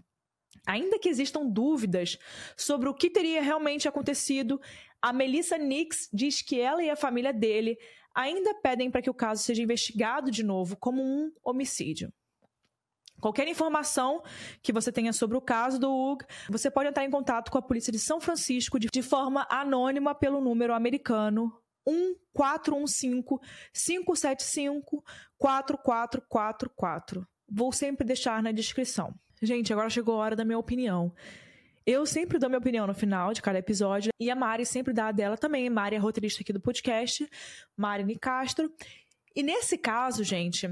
Ainda 0.68 1.00
que 1.00 1.10
existam 1.10 1.46
dúvidas 1.46 2.20
sobre 2.56 2.88
o 2.88 2.94
que 2.94 3.10
teria 3.10 3.42
realmente 3.42 3.88
acontecido, 3.88 4.62
a 5.02 5.12
Melissa 5.12 5.58
Nix 5.58 6.08
diz 6.14 6.42
que 6.44 6.60
ela 6.60 6.84
e 6.84 6.90
a 6.90 6.96
família 6.96 7.34
dele 7.34 7.78
ainda 8.14 8.54
pedem 8.56 8.92
para 8.92 9.02
que 9.02 9.10
o 9.10 9.14
caso 9.14 9.42
seja 9.42 9.64
investigado 9.64 10.30
de 10.30 10.44
novo 10.44 10.76
como 10.76 11.02
um 11.02 11.32
homicídio. 11.44 12.14
Qualquer 13.20 13.48
informação 13.48 14.22
que 14.62 14.74
você 14.74 14.92
tenha 14.92 15.14
sobre 15.14 15.38
o 15.38 15.42
caso 15.42 15.80
do 15.80 15.92
Hugh, 15.92 16.26
você 16.50 16.70
pode 16.72 16.90
entrar 16.90 17.06
em 17.06 17.12
contato 17.12 17.52
com 17.52 17.58
a 17.58 17.62
polícia 17.62 17.92
de 17.92 18.00
São 18.00 18.20
Francisco 18.20 18.80
de 18.80 19.02
forma 19.02 19.48
anônima 19.50 20.14
pelo 20.14 20.42
número 20.42 20.74
americano 20.74 21.61
1415 21.86 23.24
575 23.74 25.04
4444. 25.38 27.28
Vou 27.50 27.72
sempre 27.72 28.06
deixar 28.06 28.42
na 28.42 28.52
descrição. 28.52 29.14
Gente, 29.42 29.74
agora 29.74 29.90
chegou 29.90 30.16
a 30.16 30.24
hora 30.24 30.36
da 30.36 30.46
minha 30.46 30.60
opinião. 30.60 31.14
Eu 31.86 32.06
sempre 32.06 32.38
dou 32.38 32.48
minha 32.48 32.60
opinião 32.60 32.86
no 32.86 32.94
final 32.94 33.34
de 33.34 33.42
cada 33.42 33.58
episódio 33.58 34.12
e 34.20 34.30
a 34.30 34.36
Mari 34.36 34.66
sempre 34.66 34.94
dá 34.94 35.08
a 35.08 35.12
dela 35.12 35.36
também. 35.36 35.70
Mari 35.70 35.96
é 35.96 36.00
roteirista 36.00 36.44
aqui 36.44 36.54
do 36.54 36.60
podcast, 36.60 37.28
Mari 37.76 38.04
Nicastro. 38.04 38.72
E 39.36 39.42
nesse 39.42 39.78
caso, 39.78 40.24
gente, 40.24 40.70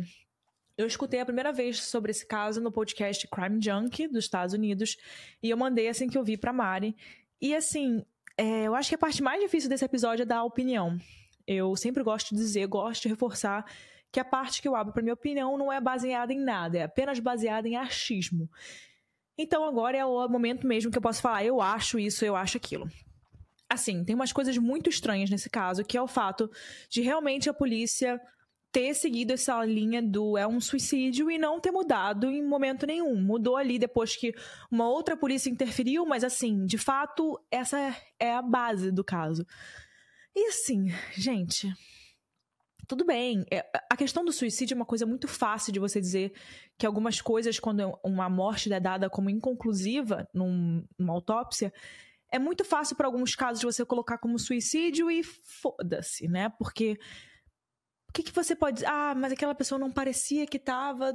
eu 0.78 0.86
escutei 0.86 1.20
a 1.20 1.26
primeira 1.26 1.52
vez 1.52 1.84
sobre 1.84 2.12
esse 2.12 2.26
caso 2.26 2.62
no 2.62 2.72
podcast 2.72 3.28
Crime 3.28 3.60
Junkie 3.62 4.08
dos 4.08 4.24
Estados 4.24 4.54
Unidos 4.54 4.98
e 5.42 5.50
eu 5.50 5.58
mandei 5.58 5.88
assim 5.88 6.08
que 6.08 6.18
eu 6.18 6.24
vi 6.24 6.38
pra 6.38 6.54
Mari. 6.54 6.96
E 7.42 7.56
assim, 7.56 8.06
é, 8.40 8.68
eu 8.68 8.74
acho 8.74 8.88
que 8.88 8.96
a 8.96 8.98
parte 8.98 9.22
mais 9.22 9.42
difícil 9.42 9.70
desse 9.70 9.84
episódio 9.84 10.24
é 10.24 10.26
dar 10.26 10.46
opinião. 10.46 10.98
Eu 11.46 11.76
sempre 11.76 12.02
gosto 12.02 12.34
de 12.34 12.38
dizer, 12.38 12.66
gosto 12.68 13.02
de 13.02 13.10
reforçar 13.10 13.66
que 14.10 14.20
a 14.20 14.24
parte 14.24 14.62
que 14.62 14.68
eu 14.68 14.78
abro 14.78 14.94
para 14.94 15.04
minha 15.04 15.14
opinião 15.14 15.58
não 15.58 15.72
é 15.72 15.82
baseada 15.82 16.32
em 16.32 16.40
nada, 16.40 16.78
é 16.78 16.84
apenas 16.84 17.20
baseada 17.20 17.68
em 17.68 17.76
achismo. 17.76 18.50
Então 19.38 19.66
agora 19.66 19.98
é 19.98 20.06
o 20.06 20.26
momento 20.30 20.66
mesmo 20.66 20.90
que 20.90 20.98
eu 20.98 21.02
posso 21.02 21.22
falar, 21.22 21.44
eu 21.44 21.62
acho 21.62 22.00
isso, 22.00 22.24
eu 22.24 22.34
acho 22.34 22.56
aquilo. 22.56 22.90
Assim, 23.70 24.06
tem 24.06 24.16
umas 24.16 24.32
coisas 24.32 24.58
muito 24.58 24.90
estranhas 24.90 25.30
nesse 25.30 25.50
caso, 25.50 25.84
que 25.84 25.98
é 25.98 26.02
o 26.02 26.08
fato 26.08 26.50
de 26.90 27.02
realmente 27.02 27.50
a 27.50 27.54
polícia 27.54 28.22
ter 28.72 28.94
seguido 28.94 29.34
essa 29.34 29.64
linha 29.66 30.02
do 30.02 30.38
é 30.38 30.48
um 30.48 30.62
suicídio 30.62 31.30
e 31.32 31.38
não 31.38 31.60
ter 31.60 31.72
mudado 31.72 32.28
em 32.28 32.46
momento 32.46 32.86
nenhum. 32.86 33.20
Mudou 33.22 33.58
ali 33.58 33.80
depois 33.80 34.16
que 34.16 34.34
uma 34.70 34.88
outra 34.88 35.18
polícia 35.18 35.50
interferiu, 35.50 36.06
mas 36.06 36.24
assim, 36.24 36.66
de 36.66 36.78
fato, 36.78 37.40
essa 37.50 37.96
é 38.20 38.34
a 38.34 38.42
base 38.42 38.92
do 38.92 39.04
caso. 39.04 39.46
E 40.36 40.48
assim, 40.48 40.88
gente, 41.14 41.74
tudo 42.88 43.06
bem. 43.06 43.46
É, 43.52 43.66
a 43.90 43.98
questão 43.98 44.24
do 44.24 44.32
suicídio 44.32 44.74
é 44.74 44.78
uma 44.78 44.86
coisa 44.86 45.06
muito 45.06 45.28
fácil 45.28 45.74
de 45.74 45.80
você 45.80 46.00
dizer 46.00 46.34
que 46.78 46.86
algumas 46.86 47.22
coisas, 47.22 47.60
quando 47.60 47.98
uma 48.04 48.30
morte 48.30 48.72
é 48.72 48.80
dada 48.80 49.10
como 49.10 49.30
inconclusiva 49.30 50.28
num, 50.34 50.84
numa 50.98 51.14
autópsia, 51.14 51.74
é 52.32 52.38
muito 52.38 52.64
fácil 52.64 52.96
para 52.96 53.08
alguns 53.08 53.36
casos 53.36 53.64
você 53.64 53.84
colocar 53.84 54.20
como 54.20 54.38
suicídio 54.38 55.10
e 55.10 55.24
foda-se, 55.24 56.28
né? 56.28 56.50
Porque 56.50 57.00
o 58.10 58.14
que, 58.14 58.24
que 58.24 58.32
você 58.32 58.56
pode. 58.56 58.86
Ah, 58.86 59.14
mas 59.16 59.32
aquela 59.32 59.56
pessoa 59.56 59.78
não 59.78 59.92
parecia 59.92 60.48
que 60.48 60.58
estava 60.58 61.14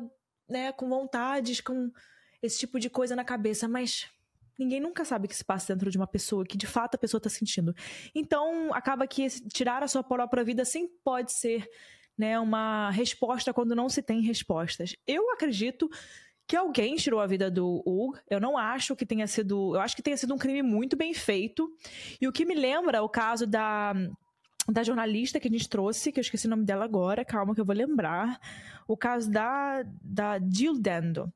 né, 0.48 0.72
com 0.72 0.88
vontades, 0.88 1.60
com 1.60 1.90
esse 2.42 2.58
tipo 2.58 2.78
de 2.78 2.88
coisa 2.88 3.16
na 3.16 3.24
cabeça, 3.24 3.66
mas 3.66 4.08
ninguém 4.58 4.80
nunca 4.80 5.04
sabe 5.04 5.26
o 5.26 5.28
que 5.28 5.36
se 5.36 5.44
passa 5.44 5.74
dentro 5.74 5.90
de 5.90 5.96
uma 5.96 6.06
pessoa, 6.06 6.44
que 6.44 6.56
de 6.56 6.66
fato 6.66 6.94
a 6.94 6.98
pessoa 6.98 7.18
está 7.18 7.28
sentindo. 7.28 7.74
Então, 8.14 8.72
acaba 8.72 9.06
que 9.06 9.28
tirar 9.48 9.82
a 9.82 9.88
sua 9.88 10.04
própria 10.04 10.44
vida 10.44 10.64
sim 10.64 10.88
pode 11.02 11.32
ser 11.32 11.68
né, 12.16 12.38
uma 12.38 12.90
resposta 12.90 13.52
quando 13.52 13.74
não 13.74 13.88
se 13.88 14.02
tem 14.02 14.20
respostas. 14.20 14.94
Eu 15.06 15.32
acredito 15.32 15.90
que 16.46 16.54
alguém 16.54 16.94
tirou 16.96 17.20
a 17.20 17.26
vida 17.26 17.50
do 17.50 17.82
Hugo. 17.86 18.18
Eu 18.30 18.38
não 18.38 18.56
acho 18.56 18.94
que 18.94 19.06
tenha 19.06 19.26
sido. 19.26 19.74
Eu 19.74 19.80
acho 19.80 19.96
que 19.96 20.02
tenha 20.02 20.16
sido 20.16 20.34
um 20.34 20.38
crime 20.38 20.62
muito 20.62 20.96
bem 20.96 21.14
feito. 21.14 21.68
E 22.20 22.28
o 22.28 22.32
que 22.32 22.44
me 22.44 22.54
lembra 22.54 23.02
o 23.02 23.08
caso 23.08 23.46
da 23.46 23.94
da 24.68 24.82
jornalista 24.82 25.38
que 25.38 25.48
a 25.48 25.50
gente 25.50 25.68
trouxe, 25.68 26.10
que 26.10 26.18
eu 26.18 26.22
esqueci 26.22 26.46
o 26.46 26.50
nome 26.50 26.64
dela 26.64 26.84
agora, 26.84 27.24
calma 27.24 27.54
que 27.54 27.60
eu 27.60 27.64
vou 27.64 27.74
lembrar. 27.74 28.40
O 28.88 28.96
caso 28.96 29.30
da, 29.30 29.82
da 30.02 30.38
Jill 30.38 30.80
Dando. 30.80 31.32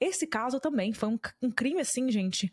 Esse 0.00 0.26
caso 0.26 0.58
também 0.58 0.92
foi 0.92 1.10
um, 1.10 1.18
um 1.40 1.50
crime, 1.50 1.80
assim, 1.80 2.10
gente, 2.10 2.52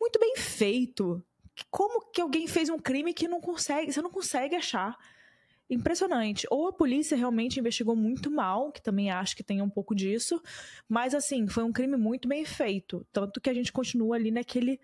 muito 0.00 0.18
bem 0.18 0.34
feito. 0.36 1.24
Como 1.70 2.10
que 2.10 2.20
alguém 2.20 2.46
fez 2.46 2.68
um 2.68 2.78
crime 2.78 3.14
que 3.14 3.28
não 3.28 3.40
consegue, 3.40 3.92
você 3.92 4.02
não 4.02 4.10
consegue 4.10 4.56
achar? 4.56 4.98
Impressionante. 5.70 6.46
Ou 6.50 6.68
a 6.68 6.72
polícia 6.72 7.16
realmente 7.16 7.58
investigou 7.58 7.96
muito 7.96 8.30
mal, 8.30 8.70
que 8.72 8.82
também 8.82 9.10
acho 9.10 9.34
que 9.34 9.42
tem 9.42 9.62
um 9.62 9.70
pouco 9.70 9.94
disso, 9.94 10.42
mas 10.88 11.14
assim, 11.14 11.46
foi 11.46 11.62
um 11.62 11.72
crime 11.72 11.96
muito 11.96 12.28
bem 12.28 12.44
feito. 12.44 13.06
Tanto 13.12 13.40
que 13.40 13.48
a 13.48 13.54
gente 13.54 13.72
continua 13.72 14.16
ali 14.16 14.30
naquele 14.30 14.78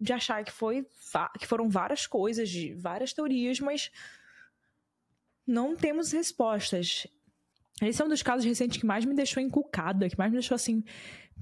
de 0.00 0.12
achar 0.12 0.44
que 0.44 0.52
foi 0.52 0.86
que 1.38 1.46
foram 1.46 1.68
várias 1.68 2.06
coisas, 2.06 2.48
de 2.48 2.72
várias 2.74 3.12
teorias, 3.12 3.60
mas 3.60 3.90
não 5.46 5.76
temos 5.76 6.12
respostas. 6.12 7.06
Esse 7.82 8.00
é 8.00 8.04
um 8.04 8.08
dos 8.08 8.22
casos 8.22 8.44
recentes 8.44 8.78
que 8.78 8.86
mais 8.86 9.04
me 9.04 9.14
deixou 9.14 9.42
encucada, 9.42 10.08
que 10.08 10.16
mais 10.16 10.30
me 10.30 10.38
deixou 10.38 10.54
assim 10.54 10.84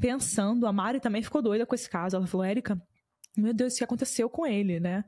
pensando. 0.00 0.66
A 0.66 0.72
Mari 0.72 1.00
também 1.00 1.22
ficou 1.22 1.42
doida 1.42 1.66
com 1.66 1.74
esse 1.74 1.88
caso. 1.88 2.16
Ela 2.16 2.26
falou: 2.26 2.44
"Érica, 2.44 2.80
meu 3.36 3.52
Deus, 3.52 3.74
o 3.74 3.78
que 3.78 3.84
aconteceu 3.84 4.28
com 4.30 4.46
ele, 4.46 4.80
né?" 4.80 5.04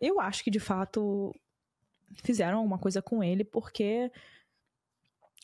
Eu 0.00 0.20
acho 0.20 0.42
que 0.42 0.50
de 0.50 0.60
fato 0.60 1.34
fizeram 2.22 2.58
alguma 2.58 2.78
coisa 2.78 3.00
com 3.00 3.22
ele, 3.22 3.44
porque 3.44 4.10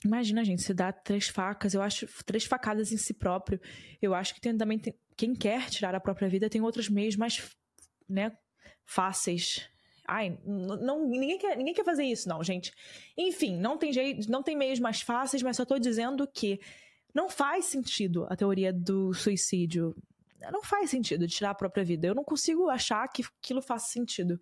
Imagina, 0.05 0.43
gente, 0.43 0.63
se 0.63 0.73
dá 0.73 0.91
três 0.93 1.29
facas, 1.29 1.75
eu 1.75 1.83
acho, 1.83 2.07
três 2.25 2.45
facadas 2.45 2.91
em 2.91 2.97
si 2.97 3.13
próprio. 3.13 3.61
Eu 4.01 4.15
acho 4.15 4.35
que 4.35 4.41
tem, 4.41 4.57
também 4.57 4.79
tem, 4.79 4.95
quem 5.21 5.35
quer 5.35 5.69
tirar 5.69 5.95
a 5.95 6.01
própria 6.01 6.31
vida 6.31 6.49
tem 6.49 6.63
outros 6.63 6.89
meios 6.89 7.15
mais, 7.15 7.55
né, 8.09 8.33
fáceis. 8.87 9.69
Ai, 10.09 10.39
não, 10.47 11.07
ninguém 11.07 11.37
quer, 11.37 11.59
ninguém 11.59 11.75
quer 11.75 11.85
fazer 11.85 12.05
isso, 12.05 12.27
não, 12.27 12.43
gente. 12.43 12.73
Enfim, 13.19 13.55
não 13.59 13.77
tem 13.77 13.93
jeito, 13.93 14.31
não 14.31 14.43
tem 14.43 14.57
meios 14.57 14.81
mais 14.81 15.03
fáceis, 15.03 15.43
mas 15.43 15.59
só 15.59 15.67
tô 15.67 15.79
dizendo 15.79 16.27
que 16.27 16.59
não 17.15 17.29
faz 17.29 17.67
sentido 17.67 18.27
a 18.31 18.35
teoria 18.35 18.73
do 18.73 19.13
suicídio. 19.13 19.95
Não 20.51 20.63
faz 20.63 20.89
sentido 20.89 21.29
tirar 21.29 21.51
a 21.51 21.55
própria 21.55 21.85
vida. 21.85 22.07
Eu 22.07 22.15
não 22.15 22.25
consigo 22.25 22.71
achar 22.71 23.07
que 23.07 23.23
aquilo 23.23 23.61
faça 23.61 23.93
sentido. 23.93 24.41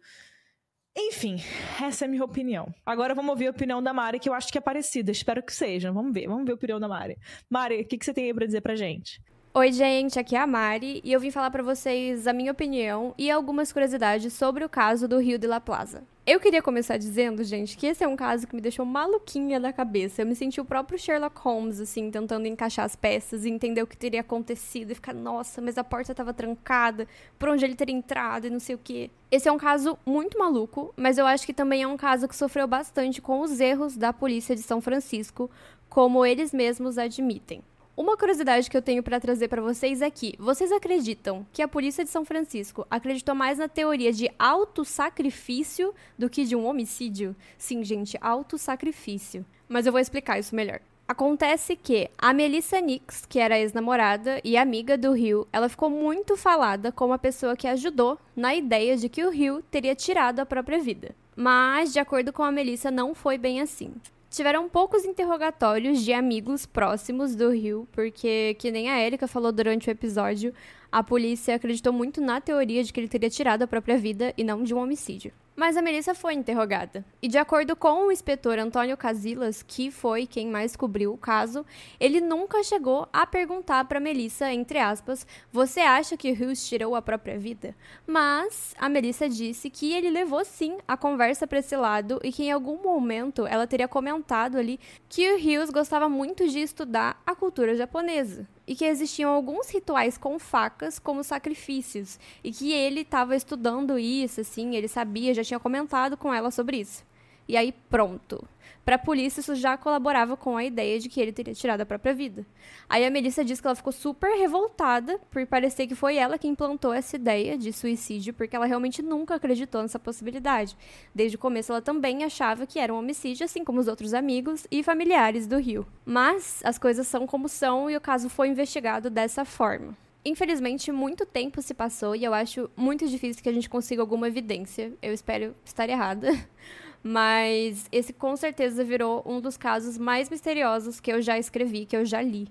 Enfim, 0.96 1.38
essa 1.82 2.04
é 2.04 2.06
a 2.06 2.08
minha 2.08 2.24
opinião. 2.24 2.72
Agora 2.86 3.16
vamos 3.16 3.30
ouvir 3.30 3.48
a 3.48 3.50
opinião 3.50 3.82
da 3.82 3.92
Mari, 3.92 4.20
que 4.20 4.28
eu 4.28 4.32
acho 4.32 4.52
que 4.52 4.58
é 4.58 4.60
parecida. 4.60 5.10
Espero 5.10 5.42
que 5.42 5.52
seja. 5.52 5.90
Vamos 5.90 6.12
ver, 6.14 6.28
vamos 6.28 6.44
ver 6.44 6.52
a 6.52 6.54
opinião 6.54 6.78
da 6.78 6.86
Mari. 6.86 7.18
Mari, 7.50 7.80
o 7.80 7.84
que, 7.84 7.98
que 7.98 8.04
você 8.04 8.14
tem 8.14 8.26
aí 8.26 8.34
pra 8.34 8.46
dizer 8.46 8.60
pra 8.60 8.76
gente? 8.76 9.20
Oi, 9.54 9.72
gente, 9.72 10.18
aqui 10.18 10.36
é 10.36 10.40
a 10.40 10.46
Mari 10.46 11.00
e 11.02 11.10
eu 11.10 11.18
vim 11.18 11.30
falar 11.30 11.50
para 11.50 11.62
vocês 11.62 12.26
a 12.26 12.34
minha 12.34 12.52
opinião 12.52 13.14
e 13.16 13.30
algumas 13.30 13.72
curiosidades 13.72 14.34
sobre 14.34 14.62
o 14.62 14.68
caso 14.68 15.08
do 15.08 15.18
Rio 15.18 15.38
de 15.38 15.46
la 15.46 15.58
Plaza. 15.58 16.02
Eu 16.26 16.38
queria 16.38 16.60
começar 16.60 16.98
dizendo, 16.98 17.42
gente, 17.42 17.74
que 17.74 17.86
esse 17.86 18.04
é 18.04 18.06
um 18.06 18.14
caso 18.14 18.46
que 18.46 18.54
me 18.54 18.60
deixou 18.60 18.84
maluquinha 18.84 19.58
da 19.58 19.72
cabeça. 19.72 20.20
Eu 20.20 20.26
me 20.26 20.36
senti 20.36 20.60
o 20.60 20.66
próprio 20.66 20.98
Sherlock 20.98 21.40
Holmes, 21.40 21.80
assim, 21.80 22.10
tentando 22.10 22.46
encaixar 22.46 22.84
as 22.84 22.94
peças 22.94 23.46
e 23.46 23.48
entender 23.48 23.82
o 23.82 23.86
que 23.86 23.96
teria 23.96 24.20
acontecido 24.20 24.90
e 24.90 24.94
ficar, 24.94 25.14
nossa, 25.14 25.62
mas 25.62 25.78
a 25.78 25.82
porta 25.82 26.12
estava 26.12 26.34
trancada, 26.34 27.08
por 27.38 27.48
onde 27.48 27.64
ele 27.64 27.74
teria 27.74 27.96
entrado 27.96 28.46
e 28.46 28.50
não 28.50 28.60
sei 28.60 28.74
o 28.74 28.80
quê. 28.84 29.10
Esse 29.30 29.48
é 29.48 29.52
um 29.52 29.58
caso 29.58 29.98
muito 30.04 30.38
maluco, 30.38 30.92
mas 30.94 31.16
eu 31.16 31.26
acho 31.26 31.46
que 31.46 31.54
também 31.54 31.82
é 31.82 31.86
um 31.86 31.96
caso 31.96 32.28
que 32.28 32.36
sofreu 32.36 32.66
bastante 32.68 33.22
com 33.22 33.40
os 33.40 33.58
erros 33.58 33.96
da 33.96 34.12
polícia 34.12 34.54
de 34.54 34.62
São 34.62 34.82
Francisco, 34.82 35.50
como 35.88 36.24
eles 36.24 36.52
mesmos 36.52 36.98
admitem. 36.98 37.62
Uma 37.98 38.16
curiosidade 38.16 38.70
que 38.70 38.76
eu 38.76 38.80
tenho 38.80 39.02
para 39.02 39.18
trazer 39.18 39.48
para 39.48 39.60
vocês 39.60 40.00
é 40.00 40.08
que 40.08 40.36
vocês 40.38 40.70
acreditam 40.70 41.44
que 41.52 41.60
a 41.60 41.66
polícia 41.66 42.04
de 42.04 42.10
São 42.10 42.24
Francisco 42.24 42.86
acreditou 42.88 43.34
mais 43.34 43.58
na 43.58 43.66
teoria 43.66 44.12
de 44.12 44.30
autossacrifício 44.38 45.92
do 46.16 46.30
que 46.30 46.44
de 46.44 46.54
um 46.54 46.64
homicídio? 46.64 47.34
Sim, 47.58 47.82
gente, 47.82 48.16
autossacrifício. 48.20 49.44
Mas 49.68 49.84
eu 49.84 49.90
vou 49.90 50.00
explicar 50.00 50.38
isso 50.38 50.54
melhor. 50.54 50.78
Acontece 51.08 51.74
que 51.74 52.08
a 52.16 52.32
Melissa 52.32 52.80
Nix, 52.80 53.26
que 53.28 53.40
era 53.40 53.58
ex-namorada 53.58 54.40
e 54.44 54.56
amiga 54.56 54.96
do 54.96 55.10
Rio, 55.10 55.48
ela 55.52 55.68
ficou 55.68 55.90
muito 55.90 56.36
falada 56.36 56.92
como 56.92 57.12
a 57.12 57.18
pessoa 57.18 57.56
que 57.56 57.66
ajudou 57.66 58.16
na 58.36 58.54
ideia 58.54 58.96
de 58.96 59.08
que 59.08 59.24
o 59.24 59.30
Rio 59.30 59.60
teria 59.72 59.96
tirado 59.96 60.38
a 60.38 60.46
própria 60.46 60.78
vida. 60.78 61.16
Mas, 61.34 61.92
de 61.92 61.98
acordo 61.98 62.32
com 62.32 62.44
a 62.44 62.52
Melissa, 62.52 62.92
não 62.92 63.12
foi 63.12 63.36
bem 63.36 63.60
assim. 63.60 63.92
Tiveram 64.38 64.68
poucos 64.68 65.04
interrogatórios 65.04 66.04
de 66.04 66.12
amigos 66.12 66.64
próximos 66.64 67.34
do 67.34 67.50
Rio, 67.50 67.88
porque, 67.90 68.54
que 68.56 68.70
nem 68.70 68.88
a 68.88 69.04
Erika 69.04 69.26
falou 69.26 69.50
durante 69.50 69.88
o 69.88 69.90
episódio, 69.90 70.54
a 70.92 71.02
polícia 71.02 71.56
acreditou 71.56 71.92
muito 71.92 72.20
na 72.20 72.40
teoria 72.40 72.84
de 72.84 72.92
que 72.92 73.00
ele 73.00 73.08
teria 73.08 73.28
tirado 73.28 73.62
a 73.62 73.66
própria 73.66 73.98
vida 73.98 74.32
e 74.36 74.44
não 74.44 74.62
de 74.62 74.72
um 74.72 74.78
homicídio. 74.78 75.32
Mas 75.58 75.76
a 75.76 75.82
Melissa 75.82 76.14
foi 76.14 76.34
interrogada. 76.34 77.04
E 77.20 77.26
de 77.26 77.36
acordo 77.36 77.74
com 77.74 78.06
o 78.06 78.12
inspetor 78.12 78.60
Antônio 78.60 78.96
Casilas, 78.96 79.60
que 79.60 79.90
foi 79.90 80.24
quem 80.24 80.46
mais 80.46 80.76
cobriu 80.76 81.12
o 81.12 81.18
caso, 81.18 81.66
ele 81.98 82.20
nunca 82.20 82.62
chegou 82.62 83.08
a 83.12 83.26
perguntar 83.26 83.84
para 83.86 83.98
Melissa, 83.98 84.52
entre 84.52 84.78
aspas, 84.78 85.26
você 85.50 85.80
acha 85.80 86.16
que 86.16 86.30
Hughes 86.30 86.64
tirou 86.68 86.94
a 86.94 87.02
própria 87.02 87.36
vida? 87.36 87.74
Mas 88.06 88.72
a 88.78 88.88
Melissa 88.88 89.28
disse 89.28 89.68
que 89.68 89.92
ele 89.92 90.10
levou 90.10 90.44
sim 90.44 90.78
a 90.86 90.96
conversa 90.96 91.44
para 91.44 91.58
esse 91.58 91.76
lado 91.76 92.20
e 92.22 92.30
que 92.30 92.44
em 92.44 92.52
algum 92.52 92.80
momento 92.80 93.44
ela 93.44 93.66
teria 93.66 93.88
comentado 93.88 94.58
ali 94.58 94.78
que 95.08 95.28
o 95.28 95.38
Hughes 95.38 95.70
gostava 95.70 96.08
muito 96.08 96.46
de 96.46 96.60
estudar 96.60 97.20
a 97.26 97.34
cultura 97.34 97.74
japonesa 97.74 98.46
e 98.68 98.76
que 98.76 98.84
existiam 98.84 99.32
alguns 99.32 99.70
rituais 99.70 100.18
com 100.18 100.38
facas 100.38 100.98
como 100.98 101.24
sacrifícios 101.24 102.20
e 102.44 102.52
que 102.52 102.70
ele 102.70 103.00
estava 103.00 103.34
estudando 103.34 103.98
isso, 103.98 104.42
assim, 104.42 104.76
ele 104.76 104.86
sabia, 104.86 105.32
já 105.32 105.42
tinha 105.42 105.58
comentado 105.58 106.18
com 106.18 106.32
ela 106.34 106.50
sobre 106.50 106.76
isso. 106.76 107.02
E 107.48 107.56
aí, 107.56 107.72
pronto. 107.88 108.46
Para 108.88 108.96
a 108.96 108.98
polícia, 108.98 109.40
isso 109.40 109.54
já 109.54 109.76
colaborava 109.76 110.34
com 110.34 110.56
a 110.56 110.64
ideia 110.64 110.98
de 110.98 111.10
que 111.10 111.20
ele 111.20 111.30
teria 111.30 111.52
tirado 111.52 111.82
a 111.82 111.84
própria 111.84 112.14
vida. 112.14 112.46
Aí 112.88 113.04
a 113.04 113.10
Melissa 113.10 113.44
diz 113.44 113.60
que 113.60 113.66
ela 113.66 113.76
ficou 113.76 113.92
super 113.92 114.30
revoltada 114.38 115.20
por 115.30 115.46
parecer 115.46 115.86
que 115.86 115.94
foi 115.94 116.16
ela 116.16 116.38
quem 116.38 116.54
plantou 116.54 116.94
essa 116.94 117.16
ideia 117.16 117.58
de 117.58 117.70
suicídio, 117.70 118.32
porque 118.32 118.56
ela 118.56 118.64
realmente 118.64 119.02
nunca 119.02 119.34
acreditou 119.34 119.82
nessa 119.82 119.98
possibilidade. 119.98 120.74
Desde 121.14 121.36
o 121.36 121.38
começo, 121.38 121.70
ela 121.70 121.82
também 121.82 122.24
achava 122.24 122.66
que 122.66 122.78
era 122.78 122.90
um 122.90 122.96
homicídio, 122.96 123.44
assim 123.44 123.62
como 123.62 123.78
os 123.78 123.88
outros 123.88 124.14
amigos 124.14 124.66
e 124.70 124.82
familiares 124.82 125.46
do 125.46 125.58
Rio. 125.58 125.86
Mas 126.06 126.62
as 126.64 126.78
coisas 126.78 127.06
são 127.06 127.26
como 127.26 127.46
são 127.46 127.90
e 127.90 127.96
o 127.98 128.00
caso 128.00 128.30
foi 128.30 128.48
investigado 128.48 129.10
dessa 129.10 129.44
forma. 129.44 129.94
Infelizmente, 130.24 130.92
muito 130.92 131.24
tempo 131.24 131.62
se 131.62 131.72
passou 131.72 132.14
e 132.14 132.24
eu 132.24 132.34
acho 132.34 132.70
muito 132.76 133.08
difícil 133.08 133.42
que 133.42 133.48
a 133.48 133.52
gente 133.52 133.70
consiga 133.70 134.02
alguma 134.02 134.28
evidência. 134.28 134.92
Eu 135.00 135.12
espero 135.12 135.54
estar 135.64 135.88
errada. 135.88 136.28
Mas 137.02 137.86
esse 137.92 138.12
com 138.12 138.36
certeza 138.36 138.82
virou 138.82 139.22
um 139.24 139.40
dos 139.40 139.56
casos 139.56 139.96
mais 139.96 140.28
misteriosos 140.28 140.98
que 140.98 141.12
eu 141.12 141.22
já 141.22 141.38
escrevi, 141.38 141.86
que 141.86 141.96
eu 141.96 142.04
já 142.04 142.20
li. 142.20 142.48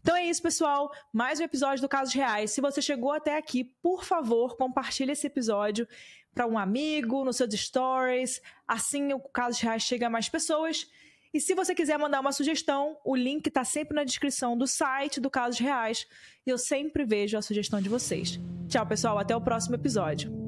Então 0.00 0.16
é 0.16 0.24
isso, 0.24 0.40
pessoal. 0.40 0.90
Mais 1.12 1.40
um 1.40 1.44
episódio 1.44 1.82
do 1.82 1.88
Casos 1.88 2.14
Reais. 2.14 2.52
Se 2.52 2.60
você 2.60 2.80
chegou 2.80 3.12
até 3.12 3.36
aqui, 3.36 3.64
por 3.82 4.04
favor, 4.04 4.56
compartilhe 4.56 5.12
esse 5.12 5.26
episódio 5.26 5.86
para 6.32 6.46
um 6.46 6.56
amigo, 6.56 7.24
nos 7.24 7.36
seus 7.36 7.52
stories. 7.54 8.40
Assim 8.66 9.12
o 9.12 9.20
Casos 9.20 9.60
Reais 9.60 9.82
chega 9.82 10.06
a 10.06 10.10
mais 10.10 10.28
pessoas. 10.28 10.88
E 11.32 11.40
se 11.40 11.54
você 11.54 11.74
quiser 11.74 11.98
mandar 11.98 12.20
uma 12.20 12.32
sugestão, 12.32 12.96
o 13.04 13.14
link 13.14 13.46
está 13.46 13.64
sempre 13.64 13.94
na 13.94 14.04
descrição 14.04 14.56
do 14.56 14.66
site 14.66 15.20
do 15.20 15.30
Casos 15.30 15.60
Reais. 15.60 16.06
E 16.46 16.50
eu 16.50 16.58
sempre 16.58 17.04
vejo 17.04 17.36
a 17.36 17.42
sugestão 17.42 17.80
de 17.80 17.88
vocês. 17.88 18.40
Tchau, 18.68 18.86
pessoal. 18.86 19.18
Até 19.18 19.36
o 19.36 19.40
próximo 19.40 19.74
episódio. 19.74 20.47